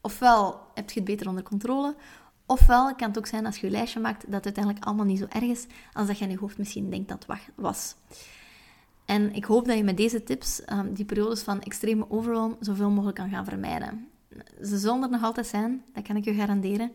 ofwel 0.00 0.60
heb 0.74 0.90
je 0.90 1.00
het 1.00 1.08
beter 1.08 1.28
onder 1.28 1.42
controle, 1.42 1.96
ofwel 2.46 2.94
kan 2.94 3.08
het 3.08 3.18
ook 3.18 3.26
zijn 3.26 3.46
als 3.46 3.56
je 3.58 3.66
je 3.66 3.72
lijstje 3.72 4.00
maakt 4.00 4.20
dat 4.20 4.34
het 4.34 4.44
uiteindelijk 4.44 4.84
allemaal 4.84 5.04
niet 5.04 5.18
zo 5.18 5.26
erg 5.28 5.44
is 5.44 5.66
als 5.92 6.06
dat 6.06 6.18
je 6.18 6.24
in 6.24 6.30
je 6.30 6.38
hoofd 6.38 6.58
misschien 6.58 6.90
denkt 6.90 7.08
dat 7.08 7.26
het 7.26 7.38
was. 7.54 7.94
En 9.04 9.34
ik 9.34 9.44
hoop 9.44 9.66
dat 9.66 9.76
je 9.76 9.84
met 9.84 9.96
deze 9.96 10.22
tips 10.22 10.62
um, 10.72 10.94
die 10.94 11.04
periodes 11.04 11.42
van 11.42 11.60
extreme 11.60 12.10
overwhelm 12.10 12.56
zoveel 12.60 12.90
mogelijk 12.90 13.16
kan 13.16 13.28
gaan 13.28 13.44
vermijden. 13.44 14.08
Ze 14.62 14.78
zullen 14.78 15.02
er 15.02 15.10
nog 15.10 15.22
altijd 15.22 15.46
zijn, 15.46 15.84
dat 15.92 16.06
kan 16.06 16.16
ik 16.16 16.24
je 16.24 16.34
garanderen. 16.34 16.92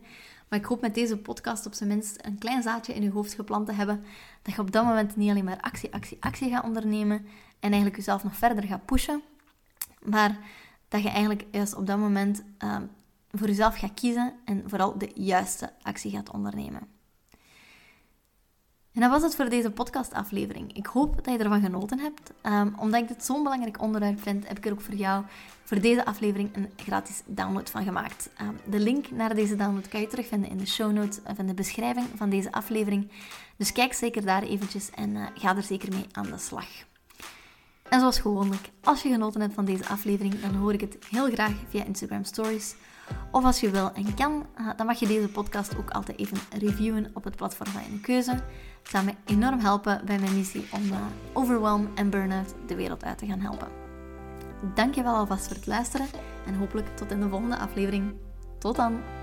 Maar 0.48 0.58
ik 0.58 0.64
hoop 0.64 0.80
met 0.80 0.94
deze 0.94 1.18
podcast 1.18 1.66
op 1.66 1.74
zijn 1.74 1.88
minst 1.88 2.24
een 2.24 2.38
klein 2.38 2.62
zaadje 2.62 2.94
in 2.94 3.02
je 3.02 3.10
hoofd 3.10 3.32
geplant 3.32 3.66
te 3.66 3.72
hebben. 3.72 4.04
Dat 4.42 4.54
je 4.54 4.60
op 4.60 4.72
dat 4.72 4.84
moment 4.84 5.16
niet 5.16 5.30
alleen 5.30 5.44
maar 5.44 5.60
actie, 5.60 5.92
actie, 5.92 6.16
actie 6.20 6.50
gaat 6.50 6.64
ondernemen. 6.64 7.16
En 7.60 7.70
eigenlijk 7.72 7.96
jezelf 7.96 8.24
nog 8.24 8.36
verder 8.36 8.64
gaat 8.64 8.84
pushen. 8.84 9.22
Maar 10.02 10.38
dat 10.88 11.02
je 11.02 11.08
eigenlijk 11.08 11.44
juist 11.50 11.74
op 11.74 11.86
dat 11.86 11.98
moment 11.98 12.42
uh, 12.64 12.76
voor 13.30 13.46
jezelf 13.46 13.76
gaat 13.76 13.94
kiezen. 13.94 14.32
En 14.44 14.62
vooral 14.66 14.98
de 14.98 15.10
juiste 15.14 15.72
actie 15.82 16.10
gaat 16.10 16.30
ondernemen. 16.30 16.97
En 18.98 19.04
dat 19.04 19.12
was 19.12 19.22
het 19.22 19.34
voor 19.34 19.48
deze 19.48 19.70
podcastaflevering. 19.70 20.76
Ik 20.76 20.86
hoop 20.86 21.24
dat 21.24 21.34
je 21.34 21.38
ervan 21.38 21.60
genoten 21.60 21.98
hebt. 21.98 22.32
Um, 22.42 22.74
omdat 22.78 23.00
ik 23.00 23.08
dit 23.08 23.24
zo'n 23.24 23.42
belangrijk 23.42 23.80
onderwerp 23.80 24.22
vind, 24.22 24.48
heb 24.48 24.56
ik 24.56 24.66
er 24.66 24.72
ook 24.72 24.80
voor 24.80 24.94
jou 24.94 25.24
voor 25.64 25.80
deze 25.80 26.04
aflevering 26.04 26.56
een 26.56 26.70
gratis 26.76 27.22
download 27.26 27.70
van 27.70 27.84
gemaakt. 27.84 28.30
Um, 28.40 28.58
de 28.70 28.78
link 28.78 29.10
naar 29.10 29.34
deze 29.34 29.56
download 29.56 29.88
kan 29.88 30.00
je 30.00 30.06
terugvinden 30.06 30.50
in 30.50 30.56
de 30.56 30.66
show 30.66 30.92
notes 30.92 31.18
of 31.26 31.38
in 31.38 31.46
de 31.46 31.54
beschrijving 31.54 32.06
van 32.14 32.30
deze 32.30 32.52
aflevering. 32.52 33.10
Dus 33.56 33.72
kijk 33.72 33.92
zeker 33.92 34.24
daar 34.24 34.42
eventjes 34.42 34.90
en 34.90 35.10
uh, 35.10 35.26
ga 35.34 35.56
er 35.56 35.62
zeker 35.62 35.88
mee 35.92 36.06
aan 36.12 36.30
de 36.30 36.38
slag. 36.38 36.66
En 37.88 38.00
zoals 38.00 38.18
gewoonlijk, 38.18 38.70
als 38.84 39.02
je 39.02 39.08
genoten 39.08 39.40
hebt 39.40 39.54
van 39.54 39.64
deze 39.64 39.88
aflevering, 39.88 40.40
dan 40.40 40.54
hoor 40.54 40.72
ik 40.72 40.80
het 40.80 40.96
heel 41.10 41.30
graag 41.30 41.54
via 41.68 41.84
Instagram 41.84 42.24
Stories. 42.24 42.74
Of 43.30 43.44
als 43.44 43.60
je 43.60 43.70
wil 43.70 43.92
en 43.92 44.14
kan, 44.14 44.46
uh, 44.60 44.68
dan 44.76 44.86
mag 44.86 44.98
je 44.98 45.06
deze 45.06 45.28
podcast 45.28 45.78
ook 45.78 45.90
altijd 45.90 46.18
even 46.18 46.38
reviewen 46.58 47.10
op 47.14 47.24
het 47.24 47.36
platform 47.36 47.70
van 47.70 47.82
je 47.92 48.00
keuze. 48.00 48.30
Het 48.30 48.90
zou 48.90 49.04
me 49.04 49.14
enorm 49.24 49.58
helpen 49.58 50.02
bij 50.04 50.18
mijn 50.18 50.34
missie 50.34 50.68
om 50.72 50.82
uh, 50.82 50.96
overwhelm 51.32 51.88
en 51.94 52.10
burn-out 52.10 52.54
de 52.66 52.74
wereld 52.74 53.04
uit 53.04 53.18
te 53.18 53.26
gaan 53.26 53.40
helpen. 53.40 53.68
Dankjewel 54.74 55.14
alvast 55.14 55.46
voor 55.46 55.56
het 55.56 55.66
luisteren 55.66 56.06
en 56.46 56.54
hopelijk 56.54 56.96
tot 56.96 57.10
in 57.10 57.20
de 57.20 57.28
volgende 57.28 57.58
aflevering. 57.58 58.14
Tot 58.58 58.76
dan! 58.76 59.17